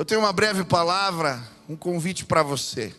Eu 0.00 0.04
tenho 0.06 0.22
uma 0.22 0.32
breve 0.32 0.64
palavra, 0.64 1.46
um 1.68 1.76
convite 1.76 2.24
para 2.24 2.42
você. 2.42 2.94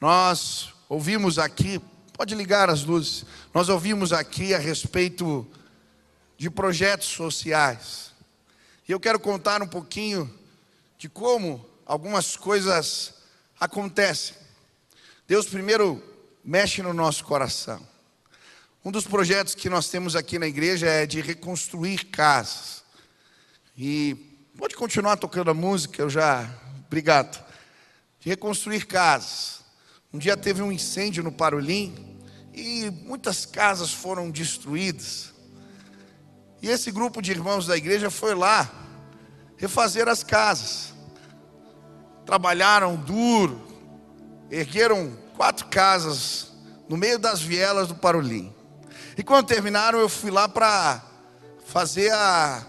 Nós 0.00 0.74
ouvimos 0.88 1.38
aqui, 1.38 1.80
pode 2.12 2.34
ligar 2.34 2.68
as 2.68 2.82
luzes, 2.82 3.24
nós 3.54 3.68
ouvimos 3.68 4.12
aqui 4.12 4.52
a 4.52 4.58
respeito 4.58 5.46
de 6.36 6.50
projetos 6.50 7.06
sociais. 7.06 8.10
E 8.88 8.90
eu 8.90 8.98
quero 8.98 9.20
contar 9.20 9.62
um 9.62 9.68
pouquinho 9.68 10.28
de 10.98 11.08
como 11.08 11.64
algumas 11.86 12.36
coisas 12.36 13.14
acontecem. 13.60 14.34
Deus 15.28 15.46
primeiro 15.46 16.02
mexe 16.42 16.82
no 16.82 16.92
nosso 16.92 17.24
coração. 17.24 17.80
Um 18.84 18.90
dos 18.90 19.06
projetos 19.06 19.54
que 19.54 19.70
nós 19.70 19.88
temos 19.88 20.16
aqui 20.16 20.36
na 20.36 20.48
igreja 20.48 20.88
é 20.88 21.06
de 21.06 21.20
reconstruir 21.20 22.06
casas. 22.06 22.82
E 23.76 24.27
pode 24.58 24.74
continuar 24.74 25.16
tocando 25.16 25.52
a 25.52 25.54
música, 25.54 26.02
eu 26.02 26.10
já. 26.10 26.52
Obrigado. 26.88 27.40
De 28.18 28.28
reconstruir 28.28 28.86
casas. 28.86 29.60
Um 30.12 30.18
dia 30.18 30.36
teve 30.36 30.60
um 30.60 30.72
incêndio 30.72 31.22
no 31.22 31.30
Parolim 31.30 32.18
e 32.52 32.90
muitas 32.90 33.46
casas 33.46 33.92
foram 33.92 34.28
destruídas. 34.32 35.32
E 36.60 36.68
esse 36.68 36.90
grupo 36.90 37.22
de 37.22 37.30
irmãos 37.30 37.68
da 37.68 37.76
igreja 37.76 38.10
foi 38.10 38.34
lá 38.34 38.68
refazer 39.56 40.08
as 40.08 40.24
casas. 40.24 40.92
Trabalharam 42.26 42.96
duro, 42.96 43.64
ergueram 44.50 45.16
quatro 45.36 45.68
casas 45.68 46.48
no 46.88 46.96
meio 46.96 47.18
das 47.18 47.40
vielas 47.40 47.86
do 47.86 47.94
Parolim. 47.94 48.52
E 49.16 49.22
quando 49.22 49.46
terminaram, 49.46 50.00
eu 50.00 50.08
fui 50.08 50.32
lá 50.32 50.48
para 50.48 51.00
fazer 51.64 52.12
a 52.12 52.66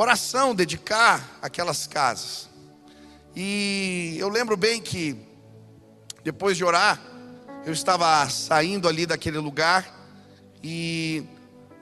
oração, 0.00 0.54
dedicar 0.54 1.38
aquelas 1.42 1.86
casas. 1.86 2.48
E 3.36 4.16
eu 4.18 4.30
lembro 4.30 4.56
bem 4.56 4.80
que 4.80 5.14
depois 6.24 6.56
de 6.56 6.64
orar, 6.64 6.98
eu 7.66 7.72
estava 7.74 8.26
saindo 8.30 8.88
ali 8.88 9.04
daquele 9.04 9.36
lugar 9.36 9.94
e 10.64 11.22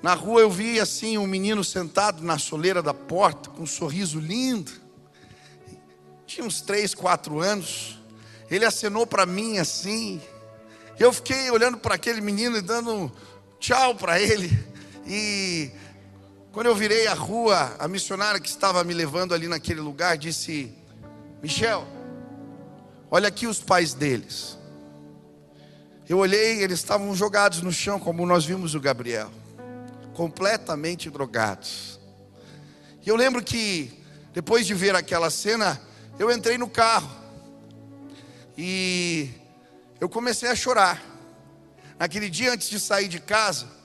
na 0.03 0.15
rua 0.15 0.41
eu 0.41 0.51
vi 0.51 0.81
assim 0.81 1.17
um 1.17 1.29
menino 1.29 1.63
sentado 1.63 2.25
na 2.25 2.39
soleira 2.39 2.83
da 2.83 2.93
porta 2.93 3.51
com 3.51 3.63
um 3.63 3.67
sorriso 3.67 4.19
lindo. 4.19 4.73
Tinha 6.27 6.45
uns 6.45 6.61
três, 6.61 6.95
quatro 6.95 7.39
anos. 7.39 8.01
Ele 8.51 8.65
acenou 8.65 9.07
para 9.07 9.27
mim 9.27 9.59
assim. 9.59 10.21
Eu 10.99 11.13
fiquei 11.13 11.51
olhando 11.53 11.79
para 11.79 11.95
aquele 11.95 12.21
menino 12.21 12.57
e 12.57 12.63
dando 12.63 13.13
tchau 13.61 13.95
para 13.95 14.21
ele. 14.21 14.51
E 15.07 15.71
quando 16.59 16.67
eu 16.67 16.75
virei 16.75 17.07
a 17.07 17.15
rua, 17.15 17.77
a 17.79 17.87
missionária 17.87 18.41
que 18.41 18.49
estava 18.49 18.83
me 18.83 18.93
levando 18.93 19.33
ali 19.33 19.47
naquele 19.47 19.79
lugar 19.81 20.19
disse: 20.19 20.75
Michel, 21.41 21.87
olha 23.09 23.29
aqui 23.29 23.47
os 23.47 23.61
pais 23.61 23.95
deles. 23.95 24.59
Eu 26.09 26.19
olhei, 26.19 26.61
eles 26.61 26.81
estavam 26.81 27.15
jogados 27.15 27.63
no 27.63 27.71
chão, 27.71 28.01
como 28.01 28.27
nós 28.27 28.45
vimos 28.45 28.75
o 28.75 28.81
Gabriel, 28.81 29.31
completamente 30.15 31.09
drogados. 31.09 32.01
E 33.07 33.09
eu 33.09 33.15
lembro 33.15 33.41
que, 33.41 33.97
depois 34.35 34.67
de 34.67 34.75
ver 34.75 34.97
aquela 34.97 35.31
cena, 35.31 35.81
eu 36.19 36.29
entrei 36.29 36.59
no 36.59 36.69
carro 36.69 37.09
e 38.57 39.31
eu 40.01 40.09
comecei 40.09 40.51
a 40.51 40.57
chorar. 40.57 41.01
Naquele 42.01 42.29
dia 42.29 42.53
antes 42.53 42.69
de 42.69 42.81
sair 42.81 43.07
de 43.07 43.21
casa, 43.21 43.78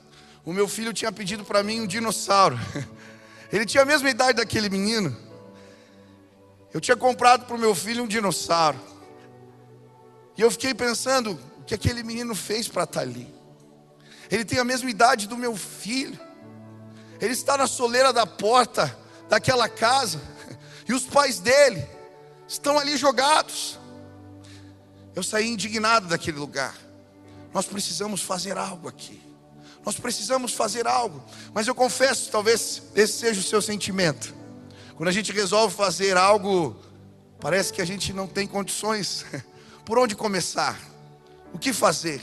o 0.44 0.52
meu 0.52 0.68
filho 0.68 0.92
tinha 0.92 1.10
pedido 1.10 1.44
para 1.44 1.62
mim 1.62 1.80
um 1.80 1.86
dinossauro. 1.86 2.58
Ele 3.50 3.64
tinha 3.64 3.82
a 3.82 3.86
mesma 3.86 4.10
idade 4.10 4.38
daquele 4.38 4.68
menino. 4.68 5.16
Eu 6.72 6.80
tinha 6.80 6.96
comprado 6.96 7.46
para 7.46 7.54
o 7.56 7.58
meu 7.58 7.74
filho 7.74 8.04
um 8.04 8.06
dinossauro. 8.06 8.78
E 10.36 10.42
eu 10.42 10.50
fiquei 10.50 10.74
pensando 10.74 11.38
o 11.58 11.64
que 11.64 11.74
aquele 11.74 12.02
menino 12.02 12.34
fez 12.34 12.68
para 12.68 12.84
estar 12.84 13.00
ali. 13.00 13.32
Ele 14.30 14.44
tem 14.44 14.58
a 14.58 14.64
mesma 14.64 14.90
idade 14.90 15.28
do 15.28 15.36
meu 15.36 15.56
filho. 15.56 16.18
Ele 17.20 17.32
está 17.32 17.56
na 17.56 17.66
soleira 17.66 18.12
da 18.12 18.26
porta 18.26 18.96
daquela 19.28 19.68
casa. 19.68 20.20
E 20.86 20.92
os 20.92 21.04
pais 21.04 21.38
dele 21.38 21.82
estão 22.46 22.78
ali 22.78 22.98
jogados. 22.98 23.78
Eu 25.14 25.22
saí 25.22 25.48
indignado 25.48 26.08
daquele 26.08 26.38
lugar. 26.38 26.76
Nós 27.54 27.64
precisamos 27.64 28.20
fazer 28.20 28.58
algo 28.58 28.86
aqui. 28.86 29.18
Nós 29.84 29.96
precisamos 29.96 30.54
fazer 30.54 30.86
algo. 30.86 31.22
Mas 31.52 31.66
eu 31.66 31.74
confesso, 31.74 32.30
talvez 32.30 32.82
esse 32.94 33.12
seja 33.14 33.40
o 33.40 33.44
seu 33.44 33.60
sentimento. 33.60 34.34
Quando 34.96 35.08
a 35.08 35.12
gente 35.12 35.32
resolve 35.32 35.74
fazer 35.74 36.16
algo, 36.16 36.76
parece 37.40 37.72
que 37.72 37.82
a 37.82 37.84
gente 37.84 38.12
não 38.12 38.26
tem 38.26 38.46
condições. 38.46 39.26
Por 39.84 39.98
onde 39.98 40.16
começar? 40.16 40.80
O 41.52 41.58
que 41.58 41.72
fazer? 41.72 42.20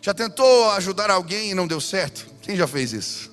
Já 0.00 0.14
tentou 0.14 0.70
ajudar 0.72 1.10
alguém 1.10 1.50
e 1.50 1.54
não 1.54 1.66
deu 1.66 1.80
certo? 1.80 2.26
Quem 2.42 2.56
já 2.56 2.66
fez 2.66 2.92
isso? 2.92 3.32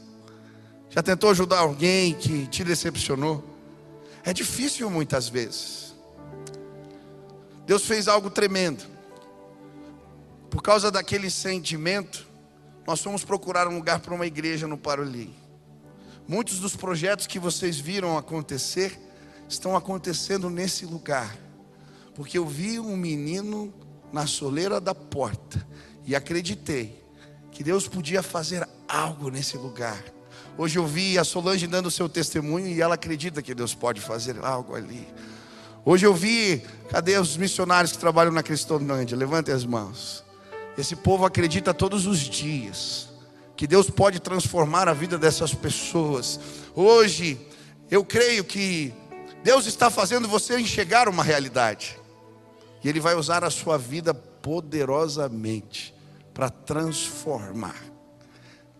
Já 0.89 1.03
tentou 1.03 1.29
ajudar 1.29 1.59
alguém 1.59 2.13
que 2.13 2.47
te 2.47 2.63
decepcionou? 2.63 3.43
É 4.23 4.33
difícil 4.33 4.89
muitas 4.89 5.29
vezes. 5.29 5.93
Deus 7.65 7.85
fez 7.85 8.07
algo 8.07 8.29
tremendo. 8.29 8.83
Por 10.49 10.61
causa 10.61 10.91
daquele 10.91 11.29
sentimento, 11.29 12.27
nós 12.85 13.01
fomos 13.01 13.23
procurar 13.23 13.67
um 13.67 13.75
lugar 13.75 13.99
para 13.99 14.13
uma 14.13 14.25
igreja 14.25 14.67
no 14.67 14.77
Paroli. 14.77 15.33
Muitos 16.27 16.59
dos 16.59 16.75
projetos 16.75 17.27
que 17.27 17.39
vocês 17.39 17.79
viram 17.79 18.17
acontecer 18.17 18.99
estão 19.47 19.75
acontecendo 19.75 20.49
nesse 20.49 20.85
lugar. 20.85 21.35
Porque 22.15 22.37
eu 22.37 22.45
vi 22.45 22.79
um 22.79 22.95
menino 22.95 23.73
na 24.11 24.25
soleira 24.27 24.79
da 24.79 24.93
porta 24.93 25.65
e 26.05 26.15
acreditei 26.15 27.01
que 27.51 27.63
Deus 27.63 27.87
podia 27.87 28.23
fazer 28.23 28.67
algo 28.87 29.29
nesse 29.29 29.57
lugar. 29.57 30.03
Hoje 30.57 30.77
eu 30.77 30.85
vi 30.85 31.17
a 31.17 31.23
Solange 31.23 31.67
dando 31.67 31.87
o 31.87 31.91
seu 31.91 32.09
testemunho 32.09 32.67
e 32.67 32.81
ela 32.81 32.95
acredita 32.95 33.41
que 33.41 33.55
Deus 33.55 33.73
pode 33.73 34.01
fazer 34.01 34.43
algo 34.43 34.75
ali. 34.75 35.07
Hoje 35.83 36.05
eu 36.05 36.13
vi, 36.13 36.63
cadê 36.89 37.17
os 37.17 37.35
missionários 37.37 37.93
que 37.93 37.97
trabalham 37.97 38.31
na 38.31 38.43
Cristolândia? 38.43 39.17
Levantem 39.17 39.53
as 39.53 39.65
mãos. 39.65 40.23
Esse 40.77 40.95
povo 40.95 41.25
acredita 41.25 41.73
todos 41.73 42.05
os 42.05 42.19
dias 42.19 43.09
que 43.55 43.67
Deus 43.67 43.89
pode 43.89 44.19
transformar 44.19 44.87
a 44.87 44.93
vida 44.93 45.17
dessas 45.17 45.53
pessoas. 45.53 46.39
Hoje, 46.75 47.39
eu 47.89 48.03
creio 48.03 48.43
que 48.43 48.93
Deus 49.43 49.65
está 49.65 49.89
fazendo 49.89 50.27
você 50.27 50.59
enxergar 50.59 51.07
uma 51.07 51.23
realidade. 51.23 51.99
E 52.83 52.89
Ele 52.89 52.99
vai 52.99 53.15
usar 53.15 53.43
a 53.43 53.49
sua 53.49 53.77
vida 53.77 54.13
poderosamente 54.13 55.93
para 56.33 56.49
transformar 56.49 57.91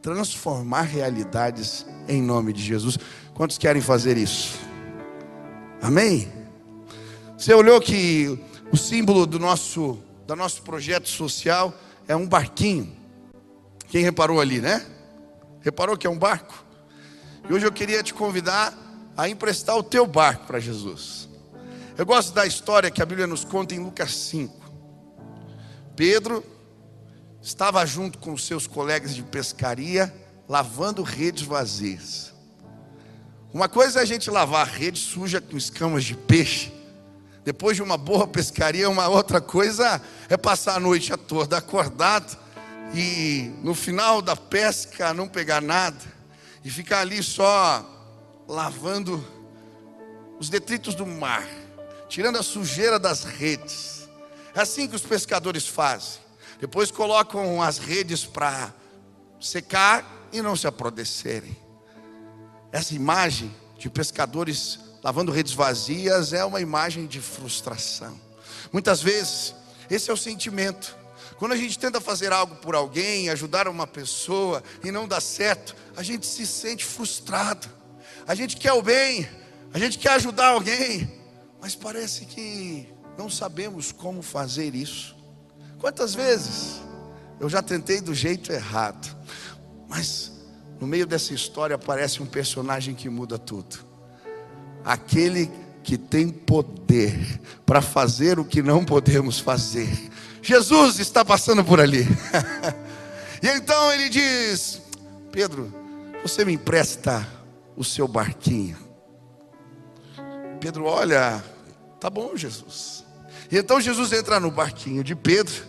transformar 0.02 0.82
realidades 0.82 1.86
em 2.08 2.22
nome 2.22 2.52
de 2.52 2.64
Jesus. 2.64 2.98
Quantos 3.34 3.58
querem 3.58 3.82
fazer 3.82 4.18
isso? 4.18 4.60
Amém? 5.82 6.28
Você 7.38 7.54
olhou 7.54 7.80
que 7.80 8.40
o 8.72 8.78
símbolo 8.78 9.26
do 9.26 9.40
nosso, 9.40 10.00
do 10.32 10.36
nosso 10.38 10.62
projeto 10.62 11.10
social 11.10 11.74
é 12.08 12.16
um 12.16 12.26
barquinho. 12.26 12.96
Quem 13.90 14.02
reparou 14.02 14.40
ali, 14.40 14.62
né? 14.62 14.86
Reparou 15.60 15.98
que 15.98 16.08
é 16.08 16.10
um 16.10 16.18
barco? 16.18 16.66
E 17.50 17.54
hoje 17.54 17.66
eu 17.66 17.72
queria 17.72 18.02
te 18.02 18.14
convidar 18.14 18.74
a 19.18 19.28
emprestar 19.28 19.76
o 19.76 19.84
teu 19.84 20.08
barco 20.08 20.46
para 20.46 20.58
Jesus. 20.58 21.28
Eu 21.98 22.06
gosto 22.06 22.34
da 22.34 22.46
história 22.46 22.90
que 22.90 23.02
a 23.02 23.06
Bíblia 23.06 23.28
nos 23.28 23.44
conta 23.44 23.76
em 23.76 23.80
Lucas 23.80 24.16
5. 24.16 24.72
Pedro 25.98 26.46
estava 27.42 27.86
junto 27.86 28.18
com 28.18 28.38
seus 28.38 28.66
colegas 28.66 29.14
de 29.14 29.24
pescaria, 29.24 30.14
lavando 30.48 31.04
redes 31.04 31.44
vazias. 31.44 32.34
Uma 33.54 33.68
coisa 33.68 34.00
é 34.00 34.02
a 34.02 34.06
gente 34.06 34.32
lavar 34.32 34.66
rede 34.66 34.98
suja 34.98 35.42
com 35.42 35.58
escamas 35.58 36.06
de 36.06 36.16
peixe. 36.16 36.81
Depois 37.44 37.76
de 37.76 37.82
uma 37.82 37.98
boa 37.98 38.28
pescaria, 38.28 38.90
uma 38.90 39.08
outra 39.08 39.42
coisa 39.42 40.02
é 40.30 40.38
passar 40.38 40.76
a 40.76 40.80
noite 40.80 41.12
toda 41.18 41.58
acordado 41.58 42.38
e 42.94 43.52
no 43.64 43.74
final 43.74 44.22
da 44.22 44.36
pesca 44.36 45.14
não 45.14 45.28
pegar 45.28 45.62
nada 45.62 46.00
e 46.64 46.70
ficar 46.70 47.00
ali 47.00 47.24
só 47.24 47.84
lavando 48.48 49.26
os 50.40 50.50
detritos 50.50 50.94
do 50.94 51.06
mar, 51.06 51.48
tirando 52.08 52.38
a 52.38 52.44
sujeira 52.44 53.00
das 53.00 53.24
redes. 53.24 54.08
É 54.54 54.62
assim 54.62 54.88
que 54.88 54.96
os 54.96 55.04
pescadores 55.04 55.68
fazem. 55.68 56.20
Depois 56.60 56.92
colocam 56.92 57.62
as 57.62 57.80
redes 57.80 58.24
para 58.24 58.72
secar 59.40 60.28
e 60.32 60.42
não 60.42 60.56
se 60.56 60.68
apodrecerem. 60.68 61.58
Essa 62.72 62.94
imagem 62.94 63.54
de 63.80 63.90
pescadores 63.90 64.80
lavando 65.04 65.32
redes 65.32 65.54
vazias 65.54 66.34
é 66.34 66.44
uma 66.46 66.62
imagem 66.62 67.08
de 67.08 67.20
frustração. 67.20 68.20
Muitas 68.72 69.02
vezes, 69.02 69.56
esse 69.90 70.10
é 70.10 70.14
o 70.14 70.18
sentimento. 70.18 70.96
Quando 71.38 71.54
a 71.54 71.58
gente 71.58 71.78
tenta 71.80 72.00
fazer 72.00 72.32
algo 72.32 72.56
por 72.58 72.76
alguém, 72.76 73.30
ajudar 73.30 73.68
uma 73.68 73.88
pessoa 73.88 74.64
e 74.84 74.92
não 74.92 75.08
dá 75.08 75.20
certo, 75.20 75.76
a 75.98 76.04
gente 76.04 76.26
se 76.26 76.46
sente 76.46 76.86
frustrado. 76.86 77.68
A 78.28 78.36
gente 78.36 78.58
quer 78.58 78.74
o 78.74 78.82
bem, 78.82 79.28
a 79.74 79.80
gente 79.80 79.98
quer 79.98 80.12
ajudar 80.12 80.50
alguém, 80.50 81.20
Mas 81.60 81.76
parece 81.76 82.26
que 82.26 82.88
não 83.18 83.30
sabemos 83.30 83.92
como 83.92 84.24
fazer 84.24 84.74
isso. 84.74 85.16
Quantas 85.80 86.16
vezes 86.16 86.82
eu 87.40 87.48
já 87.48 87.62
tentei 87.62 88.02
do 88.02 88.16
jeito 88.16 88.52
errado, 88.52 89.16
mas 89.88 90.32
no 90.80 90.88
meio 90.88 91.06
dessa 91.06 91.34
história 91.34 91.76
aparece 91.76 92.22
um 92.22 92.26
personagem 92.26 92.96
que 92.96 93.10
muda 93.10 93.38
tudo. 93.38 93.91
Aquele 94.84 95.52
que 95.84 95.98
tem 95.98 96.30
poder 96.30 97.40
para 97.66 97.82
fazer 97.82 98.40
o 98.40 98.46
que 98.46 98.62
não 98.62 98.84
podemos 98.84 99.40
fazer. 99.40 100.10
Jesus 100.42 101.00
está 101.00 101.24
passando 101.24 101.64
por 101.64 101.80
ali. 101.80 102.08
e 103.42 103.48
então 103.48 103.94
ele 103.94 104.10
diz: 104.10 104.82
Pedro, 105.32 105.74
você 106.24 106.44
me 106.46 106.54
empresta 106.54 107.28
o 107.76 107.84
seu 107.84 108.08
barquinho. 108.08 108.78
Pedro 110.60 110.86
olha, 110.86 111.44
tá 112.00 112.10
bom, 112.10 112.36
Jesus. 112.36 113.04
E 113.52 113.58
então 113.58 113.82
Jesus 113.82 114.14
entra 114.14 114.40
no 114.40 114.52
barquinho 114.52 115.04
de 115.04 115.16
Pedro 115.16 115.66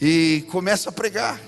e 0.00 0.44
começa 0.50 0.90
a 0.90 0.92
pregar. 0.92 1.40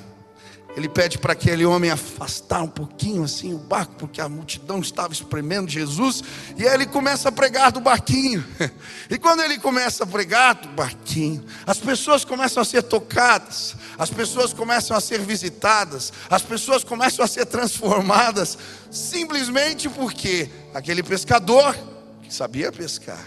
Ele 0.77 0.91
pede 0.91 1.17
para 1.17 1.33
aquele 1.33 1.65
homem 1.65 1.91
afastar 1.91 2.63
um 2.63 2.69
pouquinho 2.69 3.25
assim 3.25 3.55
o 3.55 3.59
barco, 3.59 3.95
porque 3.95 4.21
a 4.21 4.29
multidão 4.29 4.79
estava 4.81 5.11
espremendo 5.11 5.71
Jesus, 5.71 6.23
e 6.55 6.69
aí 6.69 6.75
ele 6.75 6.85
começa 6.85 7.31
a 7.31 7.33
pregar 7.33 7.73
do 7.73 7.81
barquinho. 7.81 8.45
E 9.09 9.19
quando 9.19 9.41
ele 9.41 9.57
começa 9.59 10.03
a 10.03 10.07
pregar 10.07 10.57
do 10.57 10.69
barquinho, 10.71 11.45
as 11.65 11.79
pessoas 11.79 12.25
começam 12.25 12.61
a 12.61 12.67
ser 12.67 12.83
tocadas, 12.83 13.77
as 13.97 14.11
pessoas 14.11 14.53
começam 14.53 14.97
a 14.97 15.01
ser 15.01 15.21
visitadas, 15.21 16.13
as 16.29 16.43
pessoas 16.43 16.83
começam 16.83 17.25
a 17.25 17.29
ser 17.29 17.47
transformadas, 17.47 18.59
simplesmente 18.91 19.89
porque 19.89 20.51
aquele 20.75 21.05
pescador 21.05 21.77
que 22.21 22.35
sabia 22.35 22.73
pescar 22.73 23.25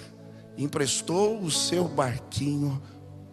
emprestou 0.57 1.41
o 1.41 1.49
seu 1.49 1.87
barquinho 1.87 2.81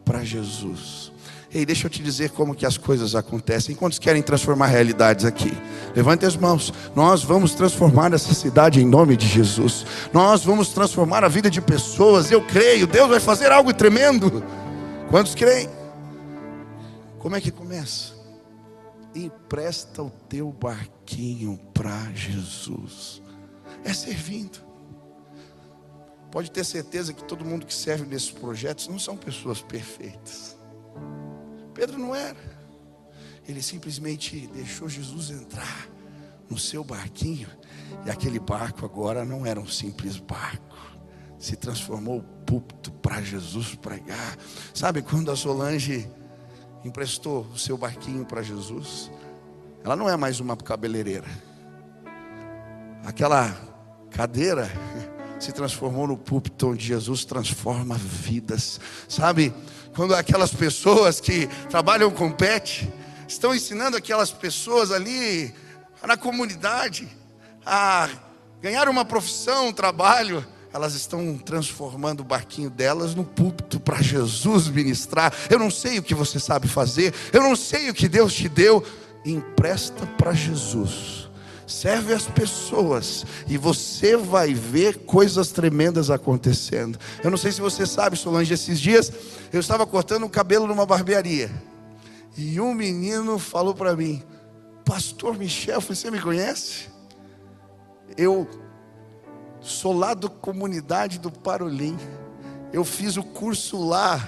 para 0.05 0.25
Jesus. 0.25 1.13
Ei, 1.53 1.65
deixa 1.65 1.87
eu 1.87 1.91
te 1.91 2.03
dizer 2.03 2.31
como 2.31 2.55
que 2.55 2.67
as 2.67 2.77
coisas 2.77 3.15
acontecem. 3.15 3.75
Quantos 3.75 3.99
querem 3.99 4.21
transformar 4.21 4.67
realidades 4.67 5.25
aqui? 5.25 5.53
Levante 5.95 6.27
as 6.27 6.37
mãos. 6.37 6.73
Nós 6.95 7.23
vamos 7.23 7.55
transformar 7.55 8.13
essa 8.13 8.35
cidade 8.35 8.81
em 8.81 8.87
nome 8.87 9.17
de 9.17 9.27
Jesus. 9.27 9.87
Nós 10.13 10.45
vamos 10.45 10.71
transformar 10.71 11.25
a 11.25 11.29
vida 11.29 11.49
de 11.49 11.61
pessoas. 11.61 12.31
Eu 12.31 12.43
creio. 12.43 12.87
Deus 12.87 13.09
vai 13.09 13.21
fazer 13.21 13.53
algo 13.53 13.73
tremendo. 13.73 14.43
Quantos 15.09 15.35
creem? 15.35 15.69
Como 17.19 17.37
é 17.37 17.41
que 17.41 17.51
começa? 17.51 18.15
Empresta 19.15 20.03
o 20.03 20.11
teu 20.11 20.53
barquinho 20.53 21.59
para 21.73 22.13
Jesus. 22.13 23.23
É 23.85 23.93
servindo. 23.93 24.59
Pode 26.31 26.51
ter 26.51 26.65
certeza 26.65 27.13
que 27.13 27.25
todo 27.25 27.45
mundo 27.45 27.65
que 27.65 27.73
serve 27.73 28.05
nesses 28.05 28.31
projetos 28.31 28.89
não 28.89 28.99
são 28.99 29.17
pessoas 29.17 29.63
perfeitas. 29.63 30.57
Pedro 31.77 31.99
não 31.99 32.15
era. 32.15 32.39
Ele 33.47 33.63
simplesmente 33.63 34.47
deixou 34.49 34.89
Jesus 34.89 35.31
entrar 35.31 35.89
no 36.49 36.59
seu 36.59 36.83
barquinho. 36.83 37.49
E 38.07 38.11
aquele 38.11 38.41
barco 38.41 38.87
agora 38.87 39.27
não 39.27 39.45
era 39.45 39.61
um 39.61 39.67
simples 39.67 40.17
barco. 40.17 40.75
Se 41.39 41.55
transformou 41.55 42.21
o 42.21 42.23
púlpito 42.23 42.91
para 42.91 43.21
Jesus 43.21 43.75
pregar. 43.75 44.39
Sabe 44.73 45.03
quando 45.03 45.31
a 45.31 45.37
Solange 45.37 46.11
emprestou 46.83 47.43
o 47.43 47.59
seu 47.59 47.77
barquinho 47.77 48.25
para 48.25 48.43
Jesus? 48.43 49.11
Ela 49.85 49.95
não 49.95 50.09
é 50.09 50.17
mais 50.17 50.41
uma 50.41 50.57
cabeleireira. 50.57 51.29
Aquela 53.05 53.55
cadeira 54.11 54.71
se 55.39 55.53
transformou 55.53 56.07
no 56.07 56.17
púlpito 56.17 56.69
onde 56.69 56.87
Jesus 56.87 57.25
transforma 57.25 57.97
vidas. 57.97 58.81
Sabe, 59.09 59.53
quando 59.95 60.15
aquelas 60.15 60.53
pessoas 60.53 61.21
que 61.21 61.47
trabalham 61.69 62.11
com 62.11 62.31
pet 62.31 62.93
estão 63.29 63.55
ensinando 63.55 63.97
aquelas 63.97 64.31
pessoas 64.31 64.91
ali 64.91 65.55
na 66.07 66.17
comunidade 66.17 67.09
a 67.65 68.09
ganhar 68.61 68.89
uma 68.89 69.05
profissão, 69.05 69.69
um 69.69 69.73
trabalho, 69.73 70.47
elas 70.73 70.95
estão 70.95 71.37
transformando 71.39 72.21
o 72.21 72.25
barquinho 72.25 72.71
delas 72.71 73.15
no 73.15 73.25
púlpito 73.25 73.81
para 73.81 74.03
Jesus 74.03 74.69
ministrar. 74.69 75.33
Eu 75.51 75.59
não 75.59 75.71
sei 75.71 75.99
o 75.99 76.03
que 76.03 76.15
você 76.15 76.39
sabe 76.39 76.69
fazer, 76.69 77.15
eu 77.33 77.43
não 77.43 77.57
sei 77.57 77.91
o 77.91 77.95
que 77.95 78.09
Deus 78.09 78.35
te 78.35 78.49
deu, 78.49 78.85
empresta 79.25 80.07
para 80.19 80.33
Jesus 80.33 81.26
serve 81.67 82.13
as 82.13 82.27
pessoas 82.27 83.25
e 83.49 83.59
você 83.59 84.17
vai 84.17 84.55
ver 84.55 84.99
coisas 84.99 85.51
tremendas 85.51 86.11
acontecendo. 86.11 86.99
Eu 87.23 87.31
não 87.31 87.37
sei 87.37 87.53
se 87.53 87.61
você 87.61 87.85
sabe, 87.85 88.17
Solange, 88.17 88.55
esses 88.55 88.81
dias 88.81 89.13
eu 89.53 89.61
estava 89.61 89.87
cortando 89.87 90.25
o 90.25 90.31
cabelo 90.31 90.67
numa 90.67 90.87
barbearia 90.87 91.51
e 92.37 92.61
um 92.61 92.75
menino 92.75 93.39
falou 93.39 93.75
para 93.75 93.97
mim: 93.97 94.23
Pastor 94.85 95.37
Michel, 95.37 95.81
você 95.81 96.11
me 96.11 96.21
conhece? 96.21 96.89
Eu 98.17 98.49
sou 99.61 99.97
lá 99.97 100.15
do 100.15 100.31
comunidade 100.31 101.19
do 101.19 101.31
Parolim. 101.31 101.97
Eu 102.73 102.85
fiz 102.85 103.17
o 103.17 103.23
curso 103.23 103.83
lá 103.85 104.25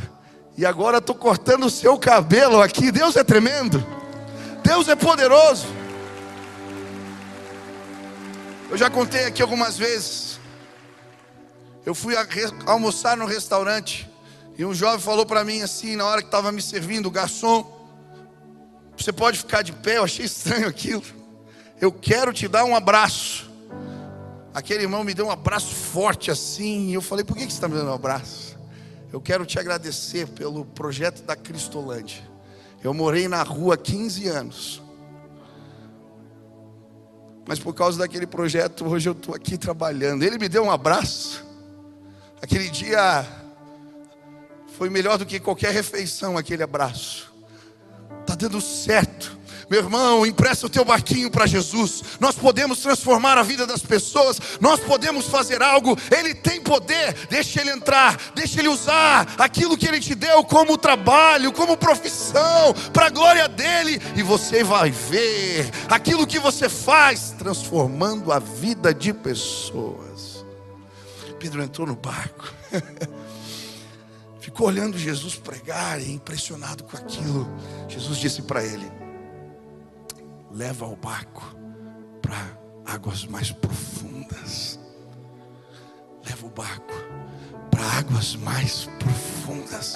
e 0.56 0.64
agora 0.64 0.98
estou 0.98 1.14
cortando 1.14 1.66
o 1.66 1.70
seu 1.70 1.98
cabelo 1.98 2.60
aqui. 2.60 2.90
Deus 2.90 3.14
é 3.14 3.22
tremendo. 3.22 3.84
Deus 4.62 4.88
é 4.88 4.96
poderoso. 4.96 5.66
Eu 8.70 8.76
já 8.76 8.90
contei 8.90 9.24
aqui 9.24 9.40
algumas 9.40 9.78
vezes. 9.78 10.38
Eu 11.86 11.94
fui 11.94 12.14
almoçar 12.66 13.16
no 13.16 13.24
restaurante 13.24 14.06
e 14.58 14.64
um 14.64 14.74
jovem 14.74 15.00
falou 15.00 15.24
para 15.24 15.42
mim 15.42 15.62
assim, 15.62 15.96
na 15.96 16.04
hora 16.04 16.20
que 16.20 16.28
estava 16.28 16.52
me 16.52 16.60
servindo, 16.60 17.06
o 17.06 17.10
garçom, 17.10 17.66
você 18.94 19.10
pode 19.10 19.38
ficar 19.38 19.62
de 19.62 19.72
pé, 19.72 19.96
eu 19.96 20.04
achei 20.04 20.26
estranho 20.26 20.68
aquilo. 20.68 21.02
Eu 21.80 21.90
quero 21.90 22.30
te 22.30 22.46
dar 22.46 22.64
um 22.64 22.76
abraço. 22.76 23.50
Aquele 24.52 24.82
irmão 24.82 25.02
me 25.02 25.14
deu 25.14 25.28
um 25.28 25.30
abraço 25.30 25.74
forte 25.74 26.30
assim, 26.30 26.90
e 26.90 26.94
eu 26.94 27.00
falei, 27.00 27.24
por 27.24 27.36
que 27.36 27.44
você 27.44 27.48
está 27.48 27.68
me 27.68 27.74
dando 27.74 27.90
um 27.90 27.94
abraço? 27.94 28.58
Eu 29.10 29.20
quero 29.20 29.46
te 29.46 29.58
agradecer 29.58 30.28
pelo 30.28 30.66
projeto 30.66 31.22
da 31.22 31.34
Cristolândia. 31.34 32.22
Eu 32.84 32.92
morei 32.92 33.28
na 33.28 33.42
rua 33.42 33.78
15 33.78 34.28
anos. 34.28 34.82
Mas 37.48 37.58
por 37.58 37.72
causa 37.72 37.98
daquele 37.98 38.26
projeto, 38.26 38.86
hoje 38.86 39.08
eu 39.08 39.14
estou 39.14 39.34
aqui 39.34 39.56
trabalhando. 39.56 40.22
Ele 40.22 40.36
me 40.36 40.50
deu 40.50 40.62
um 40.64 40.70
abraço. 40.70 41.42
Aquele 42.42 42.68
dia 42.68 43.26
foi 44.76 44.90
melhor 44.90 45.16
do 45.16 45.24
que 45.24 45.40
qualquer 45.40 45.72
refeição, 45.72 46.36
aquele 46.36 46.62
abraço. 46.62 47.32
Está 48.20 48.34
dando 48.34 48.60
certo. 48.60 49.37
Meu 49.70 49.80
irmão, 49.80 50.24
empresta 50.24 50.66
o 50.66 50.70
teu 50.70 50.84
barquinho 50.84 51.30
para 51.30 51.46
Jesus. 51.46 52.02
Nós 52.18 52.34
podemos 52.34 52.78
transformar 52.80 53.36
a 53.36 53.42
vida 53.42 53.66
das 53.66 53.82
pessoas. 53.82 54.40
Nós 54.60 54.80
podemos 54.80 55.26
fazer 55.26 55.62
algo. 55.62 55.96
Ele 56.10 56.34
tem 56.34 56.60
poder. 56.60 57.14
Deixa 57.28 57.60
ele 57.60 57.70
entrar. 57.70 58.16
Deixa 58.34 58.60
ele 58.60 58.68
usar 58.68 59.34
aquilo 59.36 59.76
que 59.76 59.86
ele 59.86 60.00
te 60.00 60.14
deu 60.14 60.42
como 60.42 60.78
trabalho, 60.78 61.52
como 61.52 61.76
profissão, 61.76 62.72
para 62.92 63.06
a 63.06 63.10
glória 63.10 63.46
dele. 63.46 64.00
E 64.16 64.22
você 64.22 64.64
vai 64.64 64.90
ver 64.90 65.70
aquilo 65.88 66.26
que 66.26 66.38
você 66.38 66.68
faz 66.68 67.34
transformando 67.38 68.32
a 68.32 68.38
vida 68.38 68.94
de 68.94 69.12
pessoas. 69.12 70.46
Pedro 71.38 71.62
entrou 71.62 71.86
no 71.86 71.94
barco. 71.94 72.52
Ficou 74.40 74.66
olhando 74.66 74.98
Jesus 74.98 75.36
pregar 75.36 76.00
e 76.00 76.10
impressionado 76.10 76.84
com 76.84 76.96
aquilo. 76.96 77.48
Jesus 77.86 78.18
disse 78.18 78.42
para 78.42 78.64
ele: 78.64 78.90
leva 80.50 80.86
o 80.86 80.96
barco 80.96 81.56
para 82.22 82.58
águas 82.86 83.24
mais 83.26 83.52
profundas. 83.52 84.78
Leva 86.26 86.46
o 86.46 86.50
barco 86.50 86.94
para 87.70 87.84
águas 87.98 88.36
mais 88.36 88.88
profundas. 88.98 89.94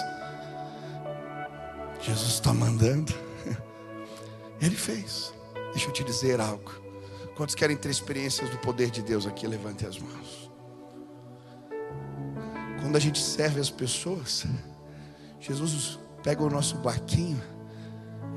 Jesus 2.01 2.35
está 2.35 2.53
mandando. 2.53 3.13
Ele 4.61 4.77
fez. 4.77 5.33
Deixa 5.73 5.89
eu 5.89 5.93
te 5.93 6.05
dizer 6.05 6.41
algo. 6.41 6.71
Quantos 7.37 7.55
querem 7.55 7.77
ter 7.77 7.91
experiências 7.91 8.51
do 8.51 8.59
poder 8.59 8.91
de 8.91 9.03
Deus 9.03 9.27
aqui? 9.27 9.47
Levante 9.47 9.87
as 9.87 9.99
mãos. 9.99 10.51
Quando 12.81 12.97
a 12.97 13.01
gente 13.01 13.19
serve 13.19 13.61
as 13.61 13.71
pessoas, 13.71 14.45
Jesus 15.41 15.99
pega 16.23 16.43
o 16.43 16.51
nosso 16.51 16.77
barquinho 16.79 17.41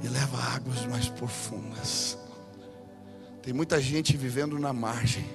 e 0.04 0.08
leva 0.08 0.38
águas 0.56 0.86
mais 0.86 1.08
profundas. 1.08 2.18
Tem 3.42 3.54
muita 3.54 3.80
gente 3.82 4.18
vivendo 4.18 4.58
na 4.58 4.74
margem, 4.74 5.26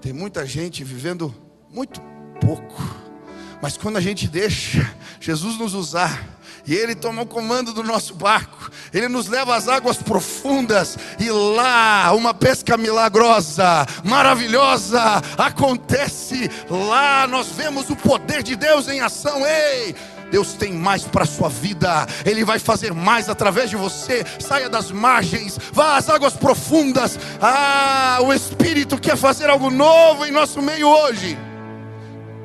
tem 0.00 0.12
muita 0.12 0.44
gente 0.46 0.82
vivendo 0.82 1.34
muito 1.72 2.00
pouco, 2.40 2.82
mas 3.62 3.76
quando 3.76 3.96
a 3.96 4.00
gente 4.00 4.26
deixa 4.26 4.94
Jesus 5.20 5.58
nos 5.58 5.74
usar, 5.74 6.40
e 6.66 6.74
Ele 6.74 6.94
toma 6.94 7.22
o 7.22 7.26
comando 7.26 7.72
do 7.72 7.82
nosso 7.82 8.14
barco, 8.14 8.70
Ele 8.92 9.08
nos 9.08 9.28
leva 9.28 9.56
às 9.56 9.68
águas 9.68 9.96
profundas 9.96 10.96
e 11.18 11.30
lá 11.30 12.12
uma 12.12 12.34
pesca 12.34 12.76
milagrosa, 12.76 13.86
maravilhosa 14.04 15.00
acontece. 15.38 16.50
Lá 16.68 17.26
nós 17.26 17.48
vemos 17.48 17.88
o 17.90 17.96
poder 17.96 18.42
de 18.42 18.56
Deus 18.56 18.88
em 18.88 19.00
ação. 19.00 19.44
Ei, 19.46 19.94
Deus 20.30 20.54
tem 20.54 20.72
mais 20.72 21.02
para 21.02 21.24
a 21.24 21.26
sua 21.26 21.48
vida, 21.48 22.06
Ele 22.24 22.44
vai 22.44 22.58
fazer 22.58 22.94
mais 22.94 23.28
através 23.28 23.70
de 23.70 23.76
você. 23.76 24.24
Saia 24.38 24.68
das 24.68 24.90
margens, 24.90 25.58
vá 25.72 25.96
às 25.96 26.08
águas 26.08 26.34
profundas. 26.34 27.18
Ah, 27.40 28.18
o 28.22 28.32
Espírito 28.32 28.98
quer 28.98 29.16
fazer 29.16 29.50
algo 29.50 29.70
novo 29.70 30.24
em 30.24 30.30
nosso 30.30 30.62
meio 30.62 30.88
hoje. 30.88 31.36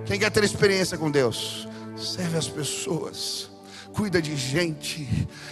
Quem 0.06 0.20
quer 0.20 0.32
ter 0.32 0.44
experiência 0.44 0.98
com 0.98 1.10
Deus, 1.10 1.68
serve 1.98 2.38
as 2.38 2.48
pessoas 2.48 3.50
cuida 3.96 4.22
de 4.22 4.36
gente, 4.36 5.08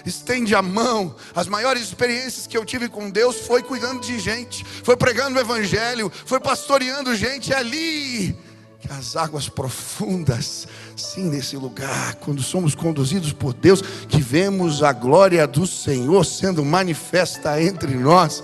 estende 0.05 0.53
a 0.53 0.61
mão. 0.61 1.15
As 1.33 1.47
maiores 1.47 1.81
experiências 1.81 2.45
que 2.45 2.57
eu 2.57 2.65
tive 2.65 2.89
com 2.89 3.09
Deus 3.09 3.47
foi 3.47 3.63
cuidando 3.63 4.01
de 4.01 4.19
gente, 4.19 4.65
foi 4.65 4.97
pregando 4.97 5.37
o 5.37 5.41
Evangelho, 5.41 6.11
foi 6.25 6.41
pastoreando 6.41 7.15
gente 7.15 7.53
ali 7.53 8.37
que 8.83 8.91
as 8.91 9.15
águas 9.15 9.47
profundas, 9.47 10.67
sim, 10.93 11.29
nesse 11.29 11.55
lugar, 11.55 12.15
quando 12.15 12.43
somos 12.43 12.75
conduzidos 12.75 13.31
por 13.31 13.53
Deus, 13.53 13.81
que 13.81 14.21
vemos 14.21 14.83
a 14.83 14.91
glória 14.91 15.47
do 15.47 15.65
Senhor 15.65 16.25
sendo 16.25 16.65
manifesta 16.65 17.61
entre 17.61 17.95
nós. 17.95 18.43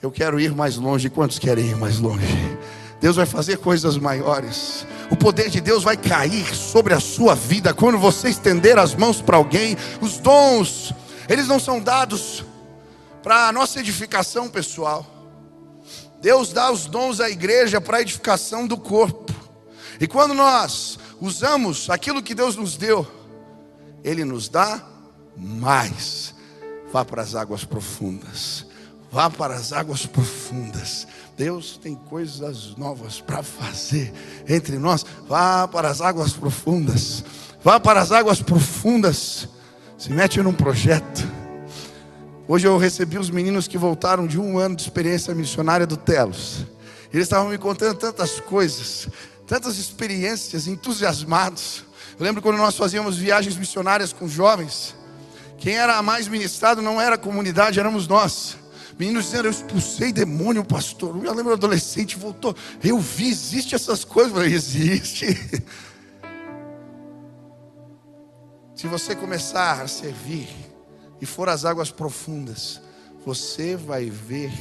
Eu 0.00 0.08
quero 0.08 0.38
ir 0.38 0.54
mais 0.54 0.76
longe. 0.76 1.10
Quantos 1.10 1.36
querem 1.36 1.70
ir 1.70 1.76
mais 1.76 1.98
longe? 1.98 2.24
Deus 3.00 3.16
vai 3.16 3.26
fazer 3.26 3.56
coisas 3.56 3.96
maiores. 3.96 4.86
O 5.10 5.16
poder 5.16 5.50
de 5.50 5.60
Deus 5.60 5.82
vai 5.82 5.96
cair 5.96 6.54
sobre 6.54 6.94
a 6.94 7.00
sua 7.00 7.34
vida 7.34 7.74
quando 7.74 7.98
você 7.98 8.28
estender 8.28 8.78
as 8.78 8.94
mãos 8.94 9.20
para 9.20 9.36
alguém. 9.36 9.76
Os 10.00 10.18
dons, 10.18 10.94
eles 11.28 11.48
não 11.48 11.58
são 11.58 11.80
dados 11.80 12.44
para 13.20 13.48
a 13.48 13.52
nossa 13.52 13.80
edificação 13.80 14.48
pessoal. 14.48 15.04
Deus 16.20 16.52
dá 16.52 16.70
os 16.70 16.86
dons 16.86 17.18
à 17.18 17.28
igreja 17.28 17.80
para 17.80 17.96
a 17.96 18.02
edificação 18.02 18.64
do 18.64 18.76
corpo. 18.76 19.29
E 20.00 20.06
quando 20.06 20.32
nós 20.32 20.98
usamos 21.20 21.90
aquilo 21.90 22.22
que 22.22 22.34
Deus 22.34 22.56
nos 22.56 22.76
deu, 22.76 23.06
Ele 24.02 24.24
nos 24.24 24.48
dá 24.48 24.82
mais. 25.36 26.34
Vá 26.90 27.04
para 27.04 27.20
as 27.20 27.34
águas 27.34 27.64
profundas. 27.64 28.66
Vá 29.12 29.28
para 29.28 29.54
as 29.54 29.72
águas 29.72 30.06
profundas. 30.06 31.06
Deus 31.36 31.76
tem 31.76 31.94
coisas 31.94 32.74
novas 32.76 33.20
para 33.20 33.42
fazer 33.42 34.12
entre 34.48 34.78
nós. 34.78 35.04
Vá 35.28 35.68
para 35.68 35.90
as 35.90 36.00
águas 36.00 36.32
profundas. 36.32 37.22
Vá 37.62 37.78
para 37.78 38.00
as 38.00 38.10
águas 38.10 38.40
profundas. 38.40 39.48
Se 39.98 40.10
mete 40.10 40.40
num 40.40 40.54
projeto. 40.54 41.28
Hoje 42.48 42.66
eu 42.66 42.78
recebi 42.78 43.18
os 43.18 43.28
meninos 43.28 43.68
que 43.68 43.76
voltaram 43.76 44.26
de 44.26 44.40
um 44.40 44.58
ano 44.58 44.76
de 44.76 44.82
experiência 44.82 45.34
missionária 45.34 45.86
do 45.86 45.96
Telos. 45.96 46.64
Eles 47.12 47.26
estavam 47.26 47.50
me 47.50 47.58
contando 47.58 47.96
tantas 47.96 48.40
coisas 48.40 49.08
tantas 49.50 49.78
experiências, 49.78 50.68
entusiasmados. 50.68 51.84
Eu 52.16 52.24
lembro 52.24 52.40
quando 52.40 52.56
nós 52.56 52.76
fazíamos 52.76 53.16
viagens 53.16 53.56
missionárias 53.56 54.12
com 54.12 54.28
jovens, 54.28 54.94
quem 55.58 55.74
era 55.74 56.00
mais 56.00 56.28
ministrado 56.28 56.80
não 56.80 57.00
era 57.00 57.16
a 57.16 57.18
comunidade, 57.18 57.80
éramos 57.80 58.06
nós. 58.06 58.56
Meninos 58.96 59.24
dizendo, 59.24 59.46
eu 59.46 59.50
expulsei 59.50 60.12
demônio, 60.12 60.64
pastor. 60.64 61.20
Eu 61.24 61.34
lembro 61.34 61.52
adolescente, 61.52 62.16
voltou. 62.16 62.54
Eu 62.80 63.00
vi, 63.00 63.28
existe 63.28 63.74
essas 63.74 64.04
coisas. 64.04 64.30
Eu 64.30 64.36
falei, 64.36 64.54
existe. 64.54 65.26
Se 68.76 68.86
você 68.86 69.16
começar 69.16 69.82
a 69.82 69.88
servir 69.88 70.48
e 71.20 71.26
for 71.26 71.48
às 71.48 71.64
águas 71.64 71.90
profundas, 71.90 72.80
você 73.26 73.74
vai 73.74 74.08
ver 74.08 74.52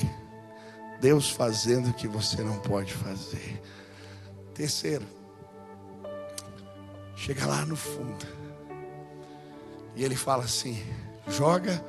Deus 0.99 1.29
fazendo 1.29 1.91
o 1.91 1.93
que 1.93 2.07
você 2.07 2.41
não 2.41 2.57
pode 2.57 2.91
fazer. 2.91 3.61
Terceiro, 4.59 5.07
chega 7.15 7.45
lá 7.45 7.65
no 7.65 7.77
fundo. 7.77 8.27
E 9.95 10.03
ele 10.03 10.17
fala 10.17 10.43
assim: 10.43 10.83
joga 11.29 11.81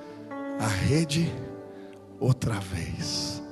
a 0.60 0.68
rede 0.68 1.34
outra 2.20 2.60
vez. 2.60 3.42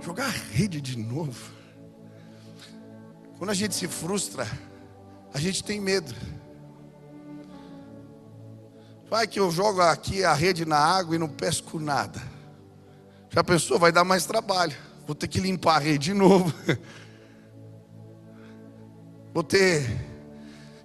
Jogar 0.00 0.26
a 0.26 0.30
rede 0.52 0.80
de 0.80 0.96
novo. 0.96 1.50
Quando 3.36 3.50
a 3.50 3.54
gente 3.54 3.74
se 3.74 3.88
frustra, 3.88 4.46
a 5.34 5.40
gente 5.40 5.64
tem 5.64 5.80
medo. 5.80 6.14
Vai 9.10 9.26
que 9.26 9.40
eu 9.40 9.50
jogo 9.50 9.80
aqui 9.80 10.22
a 10.22 10.34
rede 10.34 10.64
na 10.64 10.78
água 10.78 11.16
e 11.16 11.18
não 11.18 11.28
pesco 11.28 11.80
nada. 11.80 12.22
Já 13.28 13.42
pensou? 13.42 13.76
Vai 13.76 13.90
dar 13.90 14.04
mais 14.04 14.24
trabalho. 14.24 14.76
Vou 15.04 15.16
ter 15.16 15.26
que 15.26 15.40
limpar 15.40 15.78
a 15.78 15.80
rede 15.80 16.12
de 16.12 16.14
novo. 16.14 16.54
Vou 19.32 19.42
ter 19.42 19.88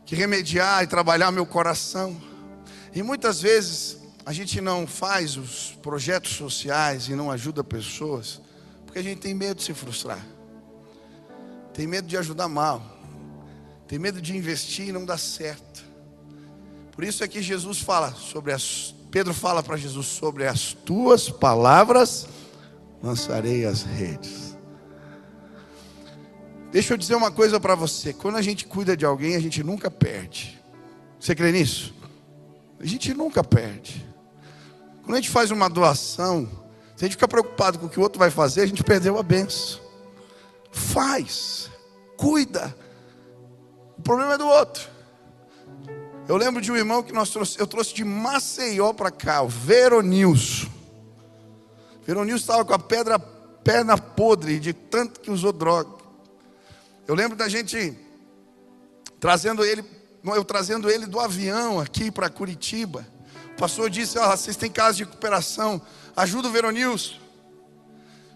que 0.06 0.16
remediar 0.16 0.84
e 0.84 0.88
trabalhar 0.88 1.32
meu 1.32 1.46
coração. 1.46 2.20
E 2.94 3.04
muitas 3.04 3.42
vezes 3.42 3.98
a 4.26 4.32
gente 4.32 4.62
não 4.62 4.88
faz 4.88 5.38
os 5.38 5.78
projetos 5.82 6.32
sociais 6.32 7.08
e 7.08 7.16
não 7.16 7.30
ajuda 7.32 7.64
pessoas 7.64 8.42
porque 8.86 9.00
a 9.00 9.04
gente 9.04 9.20
tem 9.20 9.34
medo 9.34 9.58
de 9.58 9.64
se 9.64 9.74
frustrar. 9.74 10.26
Tem 11.74 11.86
medo 11.86 12.08
de 12.08 12.18
ajudar 12.18 12.48
mal. 12.48 12.82
Tem 13.88 14.00
medo 14.00 14.22
de 14.22 14.36
investir 14.36 14.88
e 14.88 14.92
não 14.92 15.06
dar 15.06 15.18
certo. 15.18 15.84
Por 16.92 17.04
isso 17.04 17.24
é 17.24 17.28
que 17.28 17.42
Jesus 17.42 17.80
fala 17.80 18.12
sobre 18.14 18.52
as 18.52 18.96
Pedro 19.12 19.34
fala 19.34 19.64
para 19.64 19.78
Jesus 19.78 20.08
sobre 20.08 20.48
as 20.48 20.74
tuas 20.74 21.30
palavras 21.30 22.28
lançarei 23.02 23.66
as 23.66 23.84
redes. 23.84 24.47
Deixa 26.72 26.94
eu 26.94 26.98
dizer 26.98 27.16
uma 27.16 27.32
coisa 27.32 27.60
para 27.60 27.76
você: 27.76 28.14
quando 28.14 28.36
a 28.36 28.42
gente 28.42 28.66
cuida 28.66 28.96
de 28.96 29.06
alguém, 29.06 29.36
a 29.36 29.40
gente 29.40 29.64
nunca 29.64 29.90
perde. 29.90 30.62
Você 31.20 31.34
crê 31.34 31.52
nisso? 31.52 31.94
A 32.80 32.86
gente 32.86 33.14
nunca 33.14 33.44
perde. 33.44 34.06
Quando 35.04 35.16
a 35.16 35.22
gente 35.22 35.30
faz 35.30 35.52
uma 35.52 35.70
doação, 35.70 36.48
se 36.96 37.06
a 37.06 37.08
gente 37.08 37.16
fica 37.16 37.28
preocupado 37.28 37.80
com 37.80 37.86
o 37.86 37.90
que 37.90 38.00
o 38.00 38.04
outro 38.04 38.20
vai 38.20 38.30
fazer, 38.30 38.62
a 38.62 38.66
gente 38.66 38.84
perdeu 38.84 39.18
a 39.18 39.24
benção. 39.24 39.80
Faz, 40.72 41.72
cuida. 42.18 42.76
O 43.98 44.02
problema 44.02 44.34
é 44.34 44.38
do 44.38 44.48
outro. 44.48 44.88
Eu 46.28 46.36
lembro 46.36 46.62
de 46.62 46.72
um 46.72 46.76
irmão 46.76 47.02
que 47.02 47.14
nós 47.14 47.30
trouxe, 47.30 47.58
eu 47.58 47.66
trouxe 47.66 47.96
de 47.96 48.04
Maceió 48.04 48.92
para 48.92 49.10
cá, 49.10 49.42
o 49.42 49.48
Veronilson. 49.48 50.68
Veronilson 52.06 52.42
estava 52.42 52.66
com 52.66 52.74
a 52.74 52.80
pedra, 52.80 53.18
perna 53.18 53.98
podre 53.98 54.60
de 54.60 54.74
tanto 54.74 55.22
que 55.22 55.32
usou 55.32 55.54
droga. 55.54 55.97
Eu 57.08 57.16
lembro 57.16 57.38
da 57.38 57.48
gente 57.48 57.98
trazendo 59.18 59.64
ele, 59.64 59.82
eu 60.26 60.44
trazendo 60.44 60.90
ele 60.90 61.06
do 61.06 61.22
avião 61.22 61.80
aqui 61.80 62.12
para 62.12 62.30
Curitiba. 62.30 63.08
O 63.54 63.56
pastor 63.56 63.90
disse: 63.90 64.20
ah, 64.20 64.36
vocês 64.36 64.58
têm 64.58 64.70
casa 64.70 64.98
de 64.98 65.04
recuperação, 65.06 65.82
ajuda 66.18 66.50
o 66.50 66.52
Veronilson. 66.52 67.16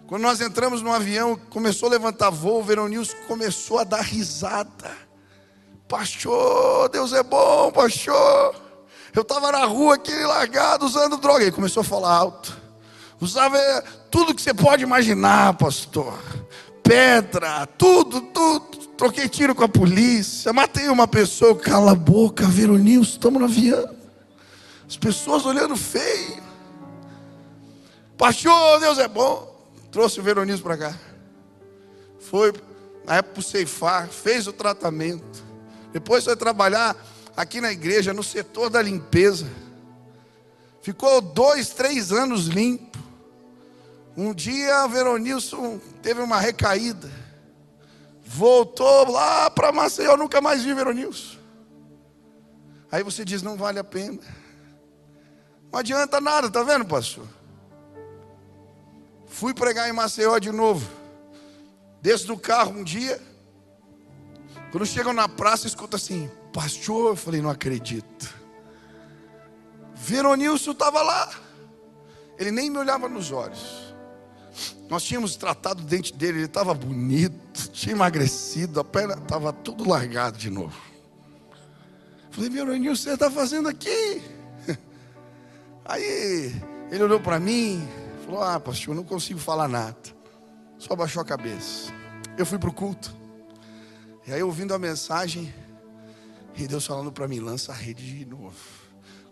Quando 0.06 0.22
nós 0.22 0.40
entramos 0.40 0.80
no 0.80 0.90
avião, 0.90 1.36
começou 1.50 1.88
a 1.88 1.92
levantar 1.92 2.30
voo, 2.30 2.60
o 2.60 2.64
Veronilson 2.64 3.14
começou 3.28 3.78
a 3.78 3.84
dar 3.84 4.00
risada. 4.00 4.90
Pastor, 5.86 6.88
Deus 6.88 7.12
é 7.12 7.22
bom, 7.22 7.70
pastor. 7.70 8.54
Eu 9.14 9.20
estava 9.20 9.52
na 9.52 9.66
rua 9.66 9.96
aqui 9.96 10.14
largado, 10.24 10.86
usando 10.86 11.18
droga. 11.18 11.42
Ele 11.42 11.52
começou 11.52 11.82
a 11.82 11.84
falar 11.84 12.14
alto. 12.14 12.58
Usava 13.20 13.58
tudo 14.10 14.34
que 14.34 14.40
você 14.40 14.54
pode 14.54 14.82
imaginar, 14.82 15.52
pastor 15.58 16.18
pedra, 16.82 17.66
tudo, 17.66 18.20
tudo. 18.20 18.78
Troquei 18.96 19.28
tiro 19.28 19.54
com 19.54 19.64
a 19.64 19.68
polícia, 19.68 20.52
matei 20.52 20.88
uma 20.88 21.08
pessoa, 21.08 21.56
cala 21.56 21.92
a 21.92 21.94
boca, 21.94 22.46
Veronilson, 22.46 23.12
estamos 23.12 23.40
no 23.40 23.46
avião. 23.46 23.88
As 24.88 24.96
pessoas 24.96 25.46
olhando 25.46 25.76
feio. 25.76 26.42
Pastor, 28.16 28.78
Deus 28.80 28.98
é 28.98 29.08
bom. 29.08 29.50
Trouxe 29.90 30.20
o 30.20 30.22
Veronilson 30.22 30.62
para 30.62 30.76
cá. 30.76 30.94
Foi 32.20 32.52
na 33.04 33.16
época 33.16 33.34
para 33.34 33.42
ceifar, 33.42 34.08
fez 34.08 34.46
o 34.46 34.52
tratamento. 34.52 35.42
Depois 35.92 36.24
foi 36.24 36.36
trabalhar 36.36 36.96
aqui 37.36 37.60
na 37.60 37.72
igreja, 37.72 38.12
no 38.12 38.22
setor 38.22 38.70
da 38.70 38.80
limpeza. 38.80 39.50
Ficou 40.82 41.20
dois, 41.20 41.70
três 41.70 42.12
anos 42.12 42.46
limpo. 42.46 42.91
Um 44.16 44.34
dia 44.34 44.86
Veronilson 44.88 45.78
teve 46.02 46.20
uma 46.20 46.38
recaída. 46.38 47.10
Voltou 48.22 49.10
lá 49.10 49.50
para 49.50 49.72
Maceió, 49.72 50.16
nunca 50.16 50.40
mais 50.40 50.62
vi 50.62 50.74
Veronilson. 50.74 51.38
Aí 52.90 53.02
você 53.02 53.24
diz, 53.24 53.42
não 53.42 53.56
vale 53.56 53.78
a 53.78 53.84
pena. 53.84 54.20
Não 55.72 55.78
adianta 55.80 56.20
nada, 56.20 56.50
tá 56.50 56.62
vendo, 56.62 56.84
pastor? 56.84 57.26
Fui 59.26 59.54
pregar 59.54 59.88
em 59.88 59.92
Maceió 59.92 60.38
de 60.38 60.52
novo. 60.52 60.86
Desço 62.02 62.26
do 62.26 62.38
carro 62.38 62.72
um 62.72 62.84
dia. 62.84 63.20
Quando 64.70 64.84
chegam 64.84 65.12
na 65.12 65.28
praça, 65.28 65.66
escuta 65.66 65.96
assim, 65.96 66.30
pastor, 66.52 67.10
eu 67.10 67.16
falei, 67.16 67.40
não 67.40 67.48
acredito. 67.48 68.34
Veronilson 69.94 70.72
estava 70.72 71.00
lá. 71.02 71.30
Ele 72.38 72.50
nem 72.50 72.68
me 72.68 72.78
olhava 72.78 73.08
nos 73.08 73.30
olhos. 73.30 73.91
Nós 74.92 75.04
tínhamos 75.04 75.36
tratado 75.36 75.82
o 75.82 75.86
dente 75.86 76.12
dele, 76.12 76.40
ele 76.40 76.44
estava 76.44 76.74
bonito, 76.74 77.70
tinha 77.70 77.94
emagrecido, 77.94 78.78
a 78.78 78.84
perna 78.84 79.14
estava 79.14 79.50
tudo 79.50 79.88
largado 79.88 80.36
de 80.36 80.50
novo. 80.50 80.78
Falei, 82.30 82.50
Veronilson, 82.50 83.04
você 83.04 83.14
está 83.14 83.30
fazendo 83.30 83.70
aqui? 83.70 84.20
Aí 85.82 86.54
ele 86.90 87.04
olhou 87.04 87.18
para 87.18 87.40
mim, 87.40 87.82
falou: 88.26 88.42
Ah, 88.42 88.60
pastor, 88.60 88.92
eu 88.92 88.96
não 88.96 89.02
consigo 89.02 89.40
falar 89.40 89.66
nada. 89.66 89.96
Só 90.76 90.94
baixou 90.94 91.22
a 91.22 91.24
cabeça. 91.24 91.90
Eu 92.36 92.44
fui 92.44 92.58
para 92.58 92.68
o 92.68 92.74
culto. 92.74 93.16
E 94.26 94.32
aí, 94.34 94.42
ouvindo 94.42 94.74
a 94.74 94.78
mensagem, 94.78 95.54
e 96.54 96.68
Deus 96.68 96.84
falando 96.84 97.10
para 97.10 97.26
mim: 97.26 97.40
lança 97.40 97.72
a 97.72 97.74
rede 97.74 98.18
de 98.18 98.26
novo. 98.26 98.60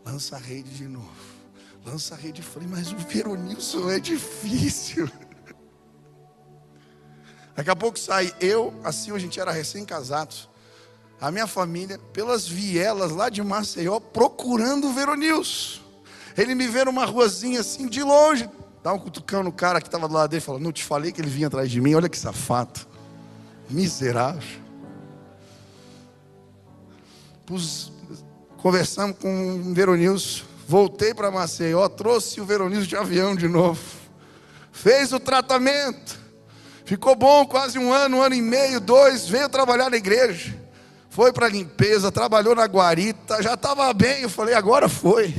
Lança 0.07 0.37
a 0.37 0.38
rede 0.38 0.71
de 0.71 0.88
novo. 0.88 1.11
Lança 1.85 2.14
a 2.14 2.17
rede. 2.17 2.40
Eu 2.40 2.47
falei, 2.47 2.67
mas 2.67 2.93
o 2.93 2.97
Veronilson 2.97 3.90
é 3.90 4.00
difícil. 4.00 5.07
Daqui 7.61 7.69
a 7.69 7.76
pouco 7.76 7.99
sai 7.99 8.33
eu, 8.40 8.73
assim 8.83 9.14
a 9.14 9.19
gente 9.19 9.38
era 9.38 9.52
recém-casados. 9.52 10.49
A 11.21 11.31
minha 11.31 11.47
família, 11.47 11.99
pelas 12.11 12.49
vielas 12.49 13.11
lá 13.11 13.29
de 13.29 13.43
Maceió, 13.43 14.00
procurando 14.00 14.88
o 14.88 14.95
Veronilson. 14.95 15.83
Ele 16.38 16.55
me 16.55 16.67
vê 16.67 16.87
numa 16.87 17.05
ruazinha 17.05 17.61
assim, 17.61 17.87
de 17.87 18.02
longe. 18.02 18.49
Dá 18.83 18.95
um 18.95 18.99
cutucão 18.99 19.43
no 19.43 19.52
cara 19.52 19.79
que 19.79 19.88
estava 19.88 20.09
do 20.09 20.14
lado 20.14 20.31
dele 20.31 20.43
e 20.43 20.47
fala: 20.47 20.59
Não 20.59 20.73
te 20.73 20.83
falei 20.83 21.12
que 21.12 21.21
ele 21.21 21.29
vinha 21.29 21.49
atrás 21.49 21.71
de 21.71 21.83
mim, 21.83 21.95
olha 21.95 22.09
que 22.09 22.17
safado. 22.17 22.81
Miserável. 23.69 24.62
Pus, 27.45 27.93
conversamos 28.57 29.19
com 29.19 29.57
o 29.57 29.75
Veronilson, 29.75 30.45
voltei 30.67 31.12
para 31.12 31.31
Maceió, 31.31 31.87
trouxe 31.90 32.40
o 32.40 32.45
Veronilson 32.47 32.87
de 32.87 32.97
avião 32.97 33.37
de 33.37 33.49
novo, 33.49 33.83
fez 34.73 35.12
o 35.12 35.21
tratamento, 35.21 36.20
ficou 36.90 37.14
bom 37.14 37.47
quase 37.47 37.78
um 37.78 37.92
ano, 37.92 38.16
um 38.16 38.20
ano 38.20 38.35
e 38.35 38.42
meio, 38.42 38.80
dois, 38.80 39.28
veio 39.28 39.49
trabalhar 39.49 39.88
na 39.88 39.97
igreja, 39.97 40.61
foi 41.09 41.32
para 41.32 41.47
a 41.47 41.49
limpeza, 41.49 42.11
trabalhou 42.11 42.52
na 42.52 42.64
guarita, 42.64 43.40
já 43.40 43.54
estava 43.54 43.92
bem, 43.94 44.23
eu 44.23 44.28
falei, 44.28 44.56
agora 44.56 44.88
foi. 44.88 45.32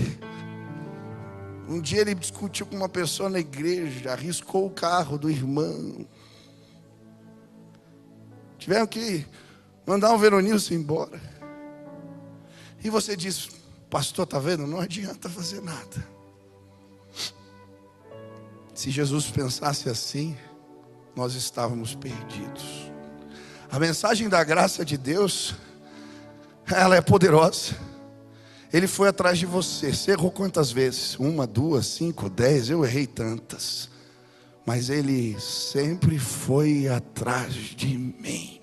Um 1.67 1.81
dia 1.81 1.99
ele 1.99 2.15
discutiu 2.15 2.65
com 2.65 2.77
uma 2.77 2.87
pessoa 2.87 3.29
na 3.29 3.39
igreja, 3.39 4.13
arriscou 4.13 4.65
o 4.65 4.69
carro 4.69 5.17
do 5.17 5.29
irmão. 5.29 6.07
Tiveram 8.57 8.87
que 8.87 9.27
mandar 9.85 10.13
o 10.13 10.17
Veronilson 10.17 10.75
embora. 10.75 11.21
E 12.81 12.89
você 12.89 13.13
diz, 13.13 13.49
pastor, 13.89 14.23
está 14.23 14.39
vendo? 14.39 14.65
Não 14.65 14.79
adianta 14.79 15.27
fazer 15.29 15.61
nada. 15.61 16.07
Se 18.73 18.89
Jesus 18.89 19.29
pensasse 19.29 19.89
assim, 19.89 20.37
nós 21.15 21.35
estávamos 21.35 21.95
perdidos. 21.95 22.91
A 23.69 23.79
mensagem 23.79 24.27
da 24.29 24.43
graça 24.43 24.83
de 24.83 24.97
Deus, 24.97 25.55
ela 26.69 26.95
é 26.95 27.01
poderosa. 27.01 27.75
Ele 28.71 28.87
foi 28.87 29.09
atrás 29.09 29.37
de 29.37 29.45
você. 29.45 29.93
Você 29.93 30.11
errou 30.11 30.31
quantas 30.31 30.71
vezes? 30.71 31.17
Uma, 31.19 31.45
duas, 31.45 31.87
cinco, 31.87 32.29
dez. 32.29 32.69
Eu 32.69 32.85
errei 32.85 33.05
tantas. 33.05 33.89
Mas 34.65 34.89
ele 34.89 35.39
sempre 35.39 36.17
foi 36.17 36.87
atrás 36.87 37.53
de 37.53 37.97
mim. 37.97 38.60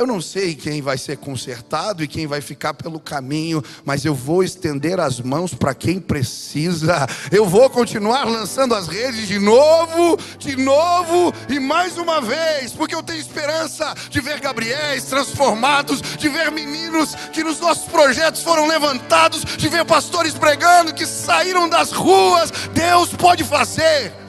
Eu 0.00 0.06
não 0.06 0.18
sei 0.18 0.54
quem 0.54 0.80
vai 0.80 0.96
ser 0.96 1.18
consertado 1.18 2.02
e 2.02 2.08
quem 2.08 2.26
vai 2.26 2.40
ficar 2.40 2.72
pelo 2.72 2.98
caminho, 2.98 3.62
mas 3.84 4.02
eu 4.02 4.14
vou 4.14 4.42
estender 4.42 4.98
as 4.98 5.20
mãos 5.20 5.52
para 5.52 5.74
quem 5.74 6.00
precisa. 6.00 7.06
Eu 7.30 7.44
vou 7.46 7.68
continuar 7.68 8.24
lançando 8.24 8.74
as 8.74 8.88
redes 8.88 9.28
de 9.28 9.38
novo, 9.38 10.16
de 10.38 10.56
novo 10.56 11.34
e 11.50 11.60
mais 11.60 11.98
uma 11.98 12.18
vez, 12.18 12.72
porque 12.72 12.94
eu 12.94 13.02
tenho 13.02 13.20
esperança 13.20 13.92
de 14.08 14.22
ver 14.22 14.40
Gabriéis 14.40 15.04
transformados, 15.04 16.00
de 16.00 16.30
ver 16.30 16.50
meninos 16.50 17.14
que 17.30 17.44
nos 17.44 17.60
nossos 17.60 17.84
projetos 17.84 18.42
foram 18.42 18.66
levantados, 18.66 19.44
de 19.44 19.68
ver 19.68 19.84
pastores 19.84 20.32
pregando 20.32 20.94
que 20.94 21.04
saíram 21.04 21.68
das 21.68 21.92
ruas. 21.92 22.50
Deus 22.72 23.10
pode 23.10 23.44
fazer. 23.44 24.19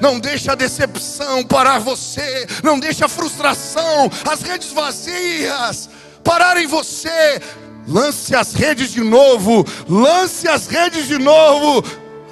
Não 0.00 0.18
deixe 0.18 0.50
a 0.50 0.54
decepção 0.54 1.44
parar 1.44 1.78
você. 1.78 2.46
Não 2.62 2.78
deixe 2.78 3.04
a 3.04 3.08
frustração, 3.08 4.10
as 4.28 4.42
redes 4.42 4.72
vazias 4.72 5.88
parar 6.22 6.56
em 6.56 6.66
você. 6.66 7.40
Lance 7.86 8.34
as 8.34 8.52
redes 8.52 8.90
de 8.90 9.00
novo. 9.00 9.64
Lance 9.88 10.48
as 10.48 10.66
redes 10.66 11.06
de 11.06 11.18
novo. 11.18 11.84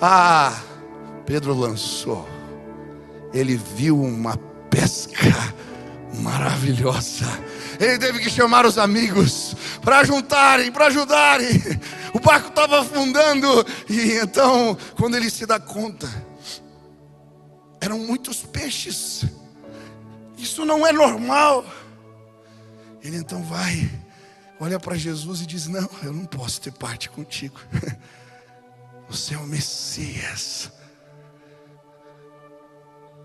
Ah, 0.03 0.53
Pedro 1.25 1.55
lançou. 1.55 2.29
Ele 3.33 3.57
viu 3.77 4.01
uma 4.01 4.37
pesca 4.69 5.55
maravilhosa. 6.19 7.27
Ele 7.81 7.99
teve 7.99 8.21
que 8.21 8.31
chamar 8.31 8.67
os 8.67 8.79
amigos 8.79 9.55
para 9.81 10.05
juntarem, 10.05 10.71
para 10.71 10.87
ajudarem. 10.87 11.63
O 12.13 12.21
barco 12.21 12.49
estava 12.49 12.81
afundando. 12.81 13.67
E 13.89 14.19
então, 14.23 14.77
quando 14.97 15.17
ele 15.17 15.31
se 15.31 15.47
dá 15.47 15.59
conta, 15.59 16.09
eram 17.85 17.99
muitos 17.99 18.43
peixes. 18.43 19.27
Isso 20.39 20.65
não 20.65 20.87
é 20.87 20.93
normal. 20.93 21.65
Ele 23.03 23.19
então 23.19 23.43
vai, 23.43 23.91
olha 24.59 24.81
para 24.81 24.97
Jesus 24.97 25.43
e 25.43 25.47
diz: 25.47 25.67
Não, 25.67 25.89
eu 26.03 26.13
não 26.13 26.25
posso 26.25 26.61
ter 26.61 26.73
parte 26.73 27.11
contigo. 27.11 27.61
Você 29.09 29.35
é 29.35 29.39
o 29.39 29.47
Messias. 29.47 30.73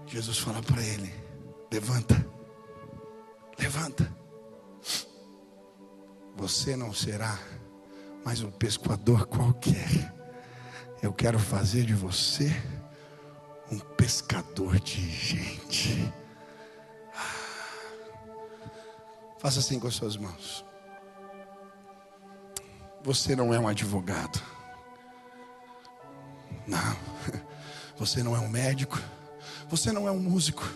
Jesus 0.05 0.37
fala 0.37 0.61
para 0.61 0.83
ele: 0.83 1.13
Levanta, 1.71 2.25
levanta. 3.57 4.13
Você 6.35 6.75
não 6.75 6.93
será 6.93 7.37
mais 8.25 8.41
um 8.41 8.51
pescador 8.51 9.25
qualquer. 9.25 10.13
Eu 11.01 11.13
quero 11.13 11.39
fazer 11.39 11.85
de 11.85 11.93
você 11.93 12.53
um 13.71 13.79
pescador 13.79 14.79
de 14.79 15.09
gente. 15.09 16.13
Faça 19.37 19.59
assim 19.59 19.79
com 19.79 19.87
as 19.87 19.95
suas 19.95 20.17
mãos. 20.17 20.65
Você 23.03 23.35
não 23.35 23.53
é 23.53 23.59
um 23.59 23.67
advogado. 23.67 24.41
Não. 26.67 26.97
Você 27.97 28.23
não 28.23 28.35
é 28.35 28.39
um 28.39 28.49
médico. 28.49 28.99
Você 29.69 29.91
não 29.91 30.07
é 30.07 30.11
um 30.11 30.19
músico. 30.19 30.67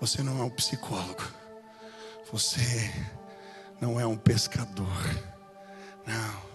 Você 0.00 0.22
não 0.22 0.40
é 0.40 0.44
um 0.44 0.50
psicólogo. 0.50 1.22
Você 2.30 2.92
não 3.80 4.00
é 4.00 4.06
um 4.06 4.16
pescador. 4.16 4.86
Não. 6.06 6.46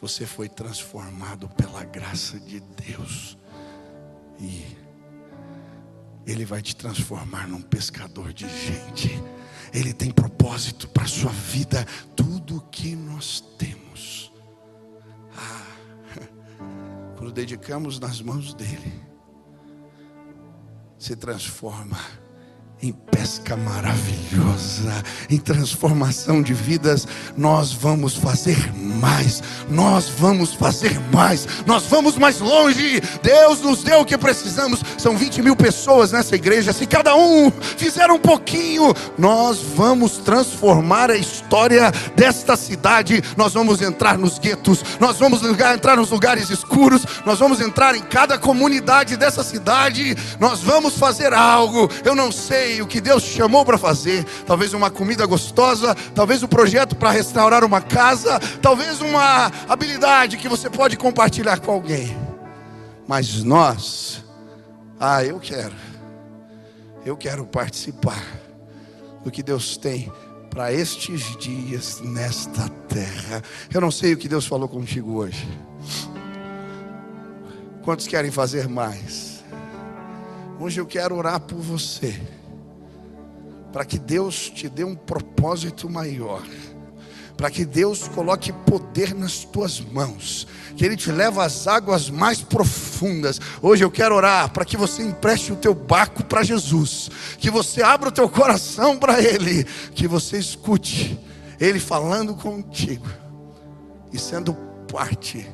Você 0.00 0.26
foi 0.26 0.48
transformado 0.48 1.48
pela 1.48 1.84
graça 1.84 2.38
de 2.38 2.60
Deus 2.60 3.36
e 4.40 4.64
Ele 6.26 6.44
vai 6.44 6.62
te 6.62 6.74
transformar 6.74 7.46
num 7.46 7.62
pescador 7.62 8.32
de 8.32 8.48
gente. 8.48 9.10
Ele 9.72 9.92
tem 9.92 10.10
propósito 10.10 10.88
para 10.88 11.04
a 11.04 11.08
sua 11.08 11.30
vida, 11.30 11.86
tudo 12.16 12.56
o 12.56 12.60
que 12.62 12.96
nós 12.96 13.40
temos. 13.58 14.32
Ah, 15.36 15.66
quando 17.16 17.32
dedicamos 17.32 18.00
nas 18.00 18.20
mãos 18.20 18.54
dEle, 18.54 18.92
se 20.98 21.14
transforma 21.14 21.98
em 22.82 22.92
pesca 22.92 23.56
maravilhosa, 23.58 25.04
em 25.28 25.36
transformação 25.36 26.40
de 26.40 26.54
vidas, 26.54 27.06
nós 27.36 27.74
vamos 27.74 28.14
fazer 28.16 28.72
mais, 28.74 29.42
nós 29.68 30.08
vamos 30.08 30.54
fazer 30.54 30.98
mais, 31.12 31.46
nós 31.66 31.84
vamos 31.84 32.16
mais 32.16 32.40
longe. 32.40 33.02
Deus 33.22 33.60
nos 33.60 33.82
deu 33.82 34.00
o 34.00 34.04
que 34.04 34.16
precisamos. 34.16 34.82
São 34.96 35.14
20 35.14 35.42
mil 35.42 35.54
pessoas 35.54 36.12
nessa 36.12 36.34
igreja. 36.34 36.72
Se 36.72 36.86
cada 36.86 37.14
um 37.14 37.50
fizer 37.50 38.10
um 38.10 38.18
pouquinho, 38.18 38.94
nós 39.18 39.58
vamos 39.76 40.16
transformar 40.18 41.10
a 41.10 41.16
história 41.16 41.92
desta 42.16 42.56
cidade. 42.56 43.22
Nós 43.36 43.52
vamos 43.52 43.82
entrar 43.82 44.16
nos 44.16 44.38
guetos, 44.38 44.82
nós 44.98 45.18
vamos 45.18 45.42
entrar 45.42 45.98
nos 45.98 46.10
lugares 46.10 46.48
escuros, 46.48 47.04
nós 47.26 47.38
vamos 47.38 47.60
entrar 47.60 47.94
em 47.94 48.02
cada 48.02 48.38
comunidade 48.38 49.18
dessa 49.18 49.42
cidade. 49.42 50.16
Nós 50.38 50.60
vamos 50.60 50.96
fazer 50.96 51.34
algo. 51.34 51.90
Eu 52.04 52.14
não 52.14 52.32
sei 52.32 52.69
o 52.80 52.86
que 52.86 53.00
Deus 53.00 53.22
chamou 53.22 53.64
para 53.64 53.78
fazer. 53.78 54.24
Talvez 54.46 54.72
uma 54.72 54.90
comida 54.90 55.26
gostosa, 55.26 55.94
talvez 56.14 56.42
um 56.42 56.46
projeto 56.46 56.94
para 56.94 57.10
restaurar 57.10 57.64
uma 57.64 57.80
casa, 57.80 58.38
talvez 58.62 59.00
uma 59.00 59.50
habilidade 59.68 60.36
que 60.36 60.48
você 60.48 60.68
pode 60.68 60.96
compartilhar 60.96 61.60
com 61.60 61.72
alguém. 61.72 62.16
Mas 63.08 63.42
nós, 63.42 64.24
ah, 64.98 65.24
eu 65.24 65.40
quero, 65.40 65.74
eu 67.04 67.16
quero 67.16 67.44
participar 67.46 68.24
do 69.24 69.30
que 69.30 69.42
Deus 69.42 69.76
tem 69.76 70.12
para 70.50 70.72
estes 70.72 71.36
dias 71.38 72.00
nesta 72.00 72.68
terra. 72.88 73.42
Eu 73.72 73.80
não 73.80 73.90
sei 73.90 74.12
o 74.12 74.16
que 74.16 74.28
Deus 74.28 74.46
falou 74.46 74.68
contigo 74.68 75.16
hoje. 75.16 75.48
Quantos 77.82 78.06
querem 78.06 78.30
fazer 78.30 78.68
mais? 78.68 79.42
Hoje 80.58 80.80
eu 80.80 80.86
quero 80.86 81.16
orar 81.16 81.40
por 81.40 81.58
você, 81.58 82.20
para 83.72 83.84
que 83.84 83.98
Deus 83.98 84.50
te 84.50 84.68
dê 84.68 84.84
um 84.84 84.94
propósito 84.94 85.88
maior 85.88 86.42
para 87.40 87.50
que 87.50 87.64
Deus 87.64 88.06
coloque 88.06 88.52
poder 88.52 89.14
nas 89.14 89.44
tuas 89.44 89.80
mãos, 89.80 90.46
que 90.76 90.84
Ele 90.84 90.94
te 90.94 91.10
leve 91.10 91.40
às 91.40 91.66
águas 91.66 92.10
mais 92.10 92.42
profundas. 92.42 93.40
Hoje 93.62 93.82
eu 93.82 93.90
quero 93.90 94.14
orar 94.14 94.50
para 94.50 94.62
que 94.62 94.76
você 94.76 95.02
empreste 95.02 95.50
o 95.50 95.56
teu 95.56 95.72
barco 95.72 96.22
para 96.22 96.42
Jesus, 96.42 97.10
que 97.38 97.50
você 97.50 97.82
abra 97.82 98.10
o 98.10 98.12
teu 98.12 98.28
coração 98.28 98.98
para 98.98 99.22
Ele, 99.22 99.64
que 99.94 100.06
você 100.06 100.36
escute 100.36 101.18
Ele 101.58 101.80
falando 101.80 102.34
contigo 102.34 103.08
e 104.12 104.18
sendo 104.18 104.52
parte 104.92 105.48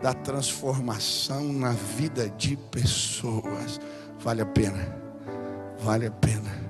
da 0.00 0.14
transformação 0.14 1.52
na 1.52 1.72
vida 1.72 2.28
de 2.38 2.56
pessoas. 2.70 3.80
Vale 4.20 4.42
a 4.42 4.46
pena, 4.46 4.96
vale 5.80 6.06
a 6.06 6.10
pena. 6.12 6.61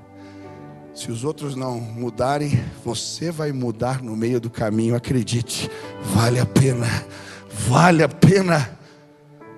Se 0.95 1.11
os 1.11 1.25
outros 1.25 1.57
não 1.57 1.81
mudarem, 1.81 2.63
você 2.85 3.31
vai 3.31 3.51
mudar 3.51 4.03
no 4.03 4.15
meio 4.15 4.39
do 4.39 4.51
caminho, 4.51 4.95
acredite. 4.95 5.71
Vale 6.15 6.39
a 6.39 6.45
pena, 6.45 6.87
vale 7.51 8.03
a 8.03 8.09
pena. 8.09 8.79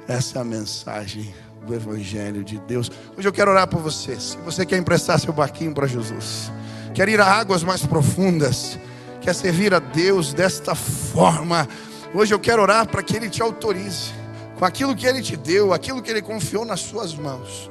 Essa 0.06 0.38
é 0.38 0.42
a 0.42 0.44
mensagem 0.44 1.34
do 1.66 1.74
Evangelho 1.74 2.44
de 2.44 2.58
Deus. 2.60 2.88
Hoje 3.18 3.26
eu 3.26 3.32
quero 3.32 3.50
orar 3.50 3.66
por 3.66 3.80
você. 3.80 4.18
Se 4.20 4.36
você 4.38 4.64
quer 4.64 4.78
emprestar 4.78 5.18
seu 5.18 5.32
barquinho 5.32 5.74
para 5.74 5.88
Jesus, 5.88 6.52
quer 6.94 7.08
ir 7.08 7.20
a 7.20 7.26
águas 7.26 7.64
mais 7.64 7.84
profundas, 7.84 8.78
quer 9.20 9.34
servir 9.34 9.74
a 9.74 9.80
Deus 9.80 10.32
desta 10.32 10.76
forma, 10.76 11.66
hoje 12.14 12.32
eu 12.32 12.38
quero 12.38 12.62
orar 12.62 12.86
para 12.86 13.02
que 13.02 13.16
Ele 13.16 13.28
te 13.28 13.42
autorize 13.42 14.12
com 14.56 14.64
aquilo 14.64 14.94
que 14.94 15.04
Ele 15.04 15.20
te 15.20 15.36
deu, 15.36 15.72
aquilo 15.72 16.00
que 16.00 16.12
Ele 16.12 16.22
confiou 16.22 16.64
nas 16.64 16.78
suas 16.78 17.12
mãos, 17.12 17.68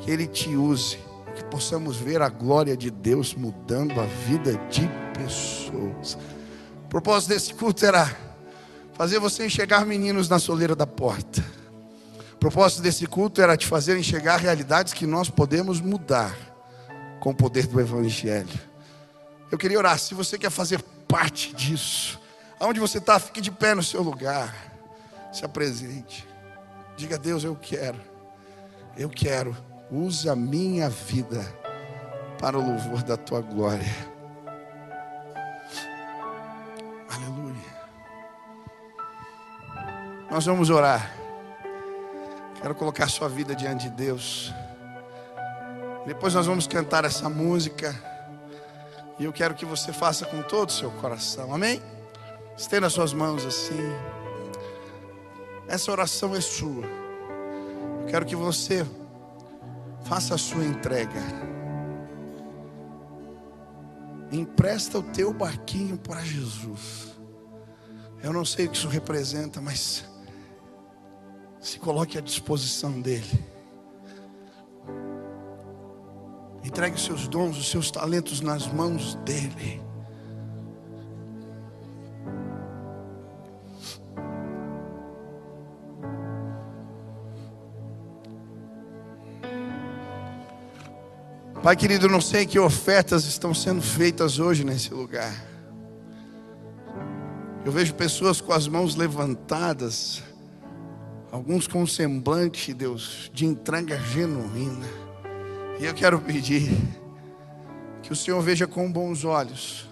que 0.00 0.10
Ele 0.10 0.26
te 0.26 0.56
use 0.56 0.98
que 1.42 1.50
possamos 1.50 1.96
ver 1.96 2.22
a 2.22 2.28
glória 2.28 2.76
de 2.76 2.90
Deus 2.90 3.34
mudando 3.34 4.00
a 4.00 4.04
vida 4.04 4.52
de 4.70 4.88
pessoas. 5.18 6.16
O 6.84 6.88
propósito 6.88 7.30
desse 7.30 7.54
culto 7.54 7.84
era 7.84 8.14
fazer 8.94 9.18
você 9.18 9.44
enxergar 9.44 9.84
meninos 9.84 10.28
na 10.28 10.38
soleira 10.38 10.76
da 10.76 10.86
porta. 10.86 11.44
O 12.34 12.36
propósito 12.36 12.82
desse 12.82 13.06
culto 13.06 13.40
era 13.40 13.56
te 13.56 13.66
fazer 13.66 13.96
enxergar 13.98 14.36
realidades 14.38 14.92
que 14.92 15.06
nós 15.06 15.28
podemos 15.28 15.80
mudar 15.80 16.36
com 17.20 17.30
o 17.30 17.34
poder 17.34 17.66
do 17.66 17.80
Evangelho. 17.80 18.60
Eu 19.50 19.58
queria 19.58 19.78
orar, 19.78 19.98
se 19.98 20.14
você 20.14 20.38
quer 20.38 20.50
fazer 20.50 20.82
parte 21.06 21.54
disso, 21.54 22.20
aonde 22.58 22.80
você 22.80 22.98
está, 22.98 23.18
fique 23.18 23.40
de 23.40 23.50
pé 23.50 23.74
no 23.74 23.82
seu 23.82 24.02
lugar, 24.02 24.54
se 25.32 25.44
apresente, 25.44 26.26
diga 26.96 27.16
a 27.16 27.18
Deus: 27.18 27.44
Eu 27.44 27.54
quero, 27.54 28.00
eu 28.96 29.08
quero 29.08 29.54
usa 29.92 30.32
a 30.32 30.36
minha 30.36 30.88
vida 30.88 31.44
para 32.38 32.58
o 32.58 32.66
louvor 32.66 33.02
da 33.02 33.14
tua 33.14 33.42
glória. 33.42 33.94
Aleluia. 37.10 37.72
Nós 40.30 40.46
vamos 40.46 40.70
orar. 40.70 41.14
Quero 42.62 42.74
colocar 42.74 43.06
sua 43.08 43.28
vida 43.28 43.54
diante 43.54 43.90
de 43.90 43.90
Deus. 43.90 44.50
Depois 46.06 46.32
nós 46.32 46.46
vamos 46.46 46.66
cantar 46.66 47.04
essa 47.04 47.28
música. 47.28 47.94
E 49.18 49.24
eu 49.24 49.32
quero 49.32 49.54
que 49.54 49.66
você 49.66 49.92
faça 49.92 50.24
com 50.24 50.40
todo 50.42 50.70
o 50.70 50.72
seu 50.72 50.90
coração. 50.92 51.54
Amém? 51.54 51.82
Estenda 52.56 52.88
suas 52.88 53.12
mãos 53.12 53.44
assim. 53.44 53.78
Essa 55.68 55.92
oração 55.92 56.34
é 56.34 56.40
sua. 56.40 56.86
Eu 58.00 58.06
quero 58.08 58.24
que 58.24 58.34
você 58.34 58.86
Faça 60.04 60.34
a 60.34 60.38
sua 60.38 60.64
entrega. 60.64 61.20
Empresta 64.30 64.98
o 64.98 65.02
teu 65.02 65.32
barquinho 65.32 65.98
para 65.98 66.20
Jesus. 66.22 67.12
Eu 68.22 68.32
não 68.32 68.44
sei 68.44 68.66
o 68.66 68.70
que 68.70 68.76
isso 68.76 68.88
representa, 68.88 69.60
mas 69.60 70.04
se 71.60 71.78
coloque 71.78 72.16
à 72.16 72.20
disposição 72.20 73.00
dele. 73.00 73.44
Entregue 76.64 76.96
os 76.96 77.04
seus 77.04 77.26
dons, 77.28 77.58
os 77.58 77.68
seus 77.68 77.90
talentos 77.90 78.40
nas 78.40 78.66
mãos 78.66 79.16
dele. 79.16 79.82
Pai 91.62 91.76
querido, 91.76 92.08
não 92.08 92.20
sei 92.20 92.44
que 92.44 92.58
ofertas 92.58 93.24
estão 93.24 93.54
sendo 93.54 93.80
feitas 93.80 94.40
hoje 94.40 94.64
nesse 94.64 94.92
lugar. 94.92 95.32
Eu 97.64 97.70
vejo 97.70 97.94
pessoas 97.94 98.40
com 98.40 98.52
as 98.52 98.66
mãos 98.66 98.96
levantadas, 98.96 100.24
alguns 101.30 101.68
com 101.68 101.80
um 101.80 101.86
semblante, 101.86 102.74
Deus, 102.74 103.30
de 103.32 103.46
entrega 103.46 103.96
genuína. 103.96 104.88
E 105.78 105.84
eu 105.84 105.94
quero 105.94 106.20
pedir 106.20 106.76
que 108.02 108.12
o 108.12 108.16
Senhor 108.16 108.42
veja 108.42 108.66
com 108.66 108.90
bons 108.90 109.24
olhos 109.24 109.88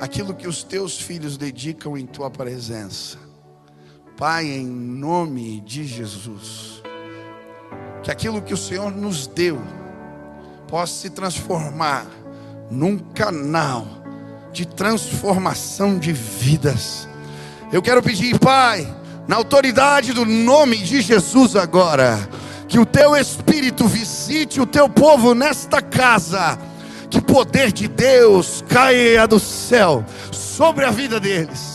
aquilo 0.00 0.34
que 0.34 0.48
os 0.48 0.64
teus 0.64 0.98
filhos 0.98 1.36
dedicam 1.36 1.98
em 1.98 2.06
tua 2.06 2.30
presença. 2.30 3.18
Pai, 4.16 4.46
em 4.46 4.66
nome 4.66 5.60
de 5.60 5.84
Jesus, 5.84 6.82
que 8.02 8.10
aquilo 8.10 8.40
que 8.40 8.54
o 8.54 8.56
Senhor 8.56 8.90
nos 8.90 9.26
deu, 9.26 9.60
possa 10.72 10.94
se 10.94 11.10
transformar. 11.10 12.06
Num 12.70 12.96
canal 12.98 13.86
de 14.54 14.64
transformação 14.64 15.98
de 15.98 16.10
vidas. 16.14 17.06
Eu 17.70 17.82
quero 17.82 18.02
pedir, 18.02 18.38
Pai, 18.38 18.90
na 19.28 19.36
autoridade 19.36 20.14
do 20.14 20.24
nome 20.24 20.78
de 20.78 21.02
Jesus 21.02 21.54
agora, 21.56 22.18
que 22.66 22.78
o 22.78 22.86
teu 22.86 23.14
Espírito 23.14 23.86
visite 23.86 24.58
o 24.58 24.66
teu 24.66 24.88
povo 24.88 25.34
nesta 25.34 25.82
casa, 25.82 26.58
que 27.10 27.20
poder 27.20 27.70
de 27.70 27.86
Deus 27.86 28.64
caia 28.66 29.26
do 29.26 29.38
céu 29.38 30.02
sobre 30.30 30.86
a 30.86 30.90
vida 30.90 31.20
deles 31.20 31.71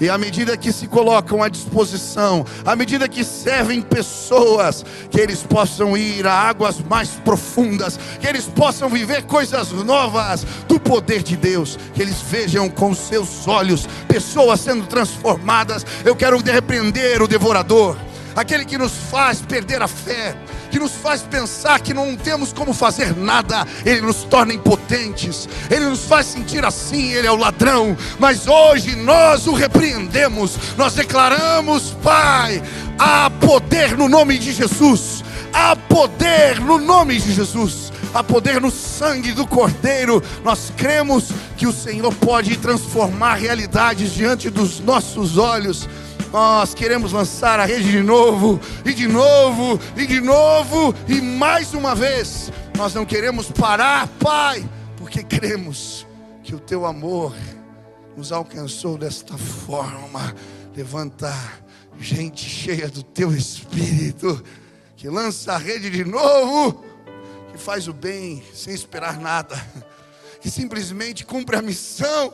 e 0.00 0.08
à 0.08 0.18
medida 0.18 0.56
que 0.56 0.72
se 0.72 0.86
colocam 0.86 1.42
à 1.42 1.48
disposição, 1.48 2.44
à 2.64 2.74
medida 2.74 3.08
que 3.08 3.24
servem 3.24 3.80
pessoas, 3.80 4.84
que 5.10 5.20
eles 5.20 5.42
possam 5.42 5.96
ir 5.96 6.26
a 6.26 6.32
águas 6.32 6.80
mais 6.80 7.10
profundas, 7.24 7.98
que 8.20 8.26
eles 8.26 8.44
possam 8.44 8.88
viver 8.88 9.22
coisas 9.24 9.72
novas 9.72 10.44
do 10.66 10.78
poder 10.78 11.22
de 11.22 11.36
Deus, 11.36 11.78
que 11.94 12.02
eles 12.02 12.20
vejam 12.20 12.68
com 12.68 12.94
seus 12.94 13.46
olhos 13.46 13.86
pessoas 14.08 14.60
sendo 14.60 14.86
transformadas. 14.86 15.84
Eu 16.04 16.16
quero 16.16 16.38
repreender 16.38 17.22
o 17.22 17.28
devorador, 17.28 17.96
aquele 18.34 18.64
que 18.64 18.78
nos 18.78 18.92
faz 19.10 19.40
perder 19.40 19.82
a 19.82 19.88
fé 19.88 20.36
que 20.72 20.78
nos 20.78 20.92
faz 20.92 21.20
pensar 21.20 21.80
que 21.80 21.92
não 21.92 22.16
temos 22.16 22.50
como 22.50 22.72
fazer 22.72 23.14
nada, 23.14 23.66
ele 23.84 24.00
nos 24.00 24.24
torna 24.24 24.54
impotentes, 24.54 25.46
ele 25.70 25.84
nos 25.84 26.06
faz 26.06 26.26
sentir 26.26 26.64
assim, 26.64 27.12
ele 27.12 27.26
é 27.26 27.30
o 27.30 27.36
ladrão, 27.36 27.94
mas 28.18 28.48
hoje 28.48 28.96
nós 28.96 29.46
o 29.46 29.52
repreendemos, 29.52 30.56
nós 30.78 30.94
declaramos, 30.94 31.94
Pai, 32.02 32.62
há 32.98 33.28
poder 33.28 33.98
no 33.98 34.08
nome 34.08 34.38
de 34.38 34.50
Jesus, 34.50 35.22
há 35.52 35.76
poder 35.76 36.58
no 36.58 36.78
nome 36.78 37.20
de 37.20 37.32
Jesus. 37.34 37.92
Há 38.14 38.22
poder 38.22 38.60
no 38.60 38.70
sangue 38.70 39.32
do 39.32 39.46
Cordeiro. 39.46 40.22
Nós 40.44 40.70
cremos 40.76 41.30
que 41.56 41.66
o 41.66 41.72
Senhor 41.72 42.12
pode 42.16 42.58
transformar 42.58 43.36
realidades 43.36 44.12
diante 44.12 44.50
dos 44.50 44.80
nossos 44.80 45.38
olhos. 45.38 45.88
Nós 46.32 46.72
queremos 46.72 47.12
lançar 47.12 47.60
a 47.60 47.66
rede 47.66 47.90
de 47.90 48.02
novo, 48.02 48.58
e 48.86 48.94
de 48.94 49.06
novo, 49.06 49.78
e 49.94 50.06
de 50.06 50.18
novo, 50.18 50.94
e 51.06 51.20
mais 51.20 51.74
uma 51.74 51.94
vez. 51.94 52.50
Nós 52.74 52.94
não 52.94 53.04
queremos 53.04 53.50
parar, 53.50 54.08
Pai, 54.18 54.66
porque 54.96 55.22
cremos 55.22 56.06
que 56.42 56.54
o 56.54 56.58
teu 56.58 56.86
amor 56.86 57.34
nos 58.16 58.32
alcançou 58.32 58.96
desta 58.96 59.36
forma. 59.36 60.34
Levanta 60.74 61.30
gente 62.00 62.48
cheia 62.48 62.88
do 62.88 63.02
teu 63.02 63.30
espírito, 63.36 64.42
que 64.96 65.10
lança 65.10 65.52
a 65.52 65.58
rede 65.58 65.90
de 65.90 66.02
novo, 66.02 66.82
que 67.52 67.58
faz 67.58 67.88
o 67.88 67.92
bem 67.92 68.42
sem 68.54 68.72
esperar 68.72 69.20
nada, 69.20 69.54
que 70.40 70.50
simplesmente 70.50 71.26
cumpre 71.26 71.56
a 71.56 71.62
missão, 71.62 72.32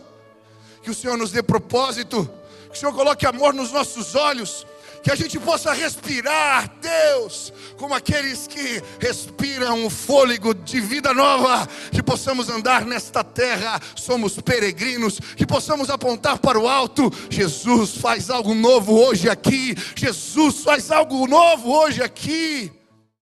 que 0.85 0.91
o 0.91 0.95
Senhor 0.95 1.19
nos 1.19 1.33
dê 1.33 1.43
propósito 1.43 2.31
o 2.79 2.81
Senhor 2.81 2.93
coloque 2.95 3.27
amor 3.27 3.53
nos 3.53 3.73
nossos 3.73 4.14
olhos, 4.14 4.64
que 5.03 5.11
a 5.11 5.17
gente 5.17 5.37
possa 5.41 5.73
respirar, 5.73 6.71
Deus, 6.81 7.53
como 7.77 7.93
aqueles 7.93 8.47
que 8.47 8.81
respiram 9.01 9.85
o 9.85 9.91
fôlego 9.91 10.55
de 10.55 10.81
vida 10.81 11.12
nova, 11.12 11.69
que 11.91 12.01
possamos 12.01 12.49
andar 12.49 12.87
nesta 12.87 13.25
terra, 13.25 13.81
somos 13.97 14.41
peregrinos, 14.41 15.19
que 15.37 15.45
possamos 15.45 15.91
apontar 15.91 16.38
para 16.38 16.59
o 16.59 16.69
alto. 16.69 17.12
Jesus 17.29 17.97
faz 17.97 18.31
algo 18.31 18.55
novo 18.55 18.97
hoje 18.97 19.29
aqui, 19.29 19.75
Jesus 19.97 20.62
faz 20.62 20.93
algo 20.93 21.27
novo 21.27 21.73
hoje 21.73 22.01
aqui. 22.01 22.78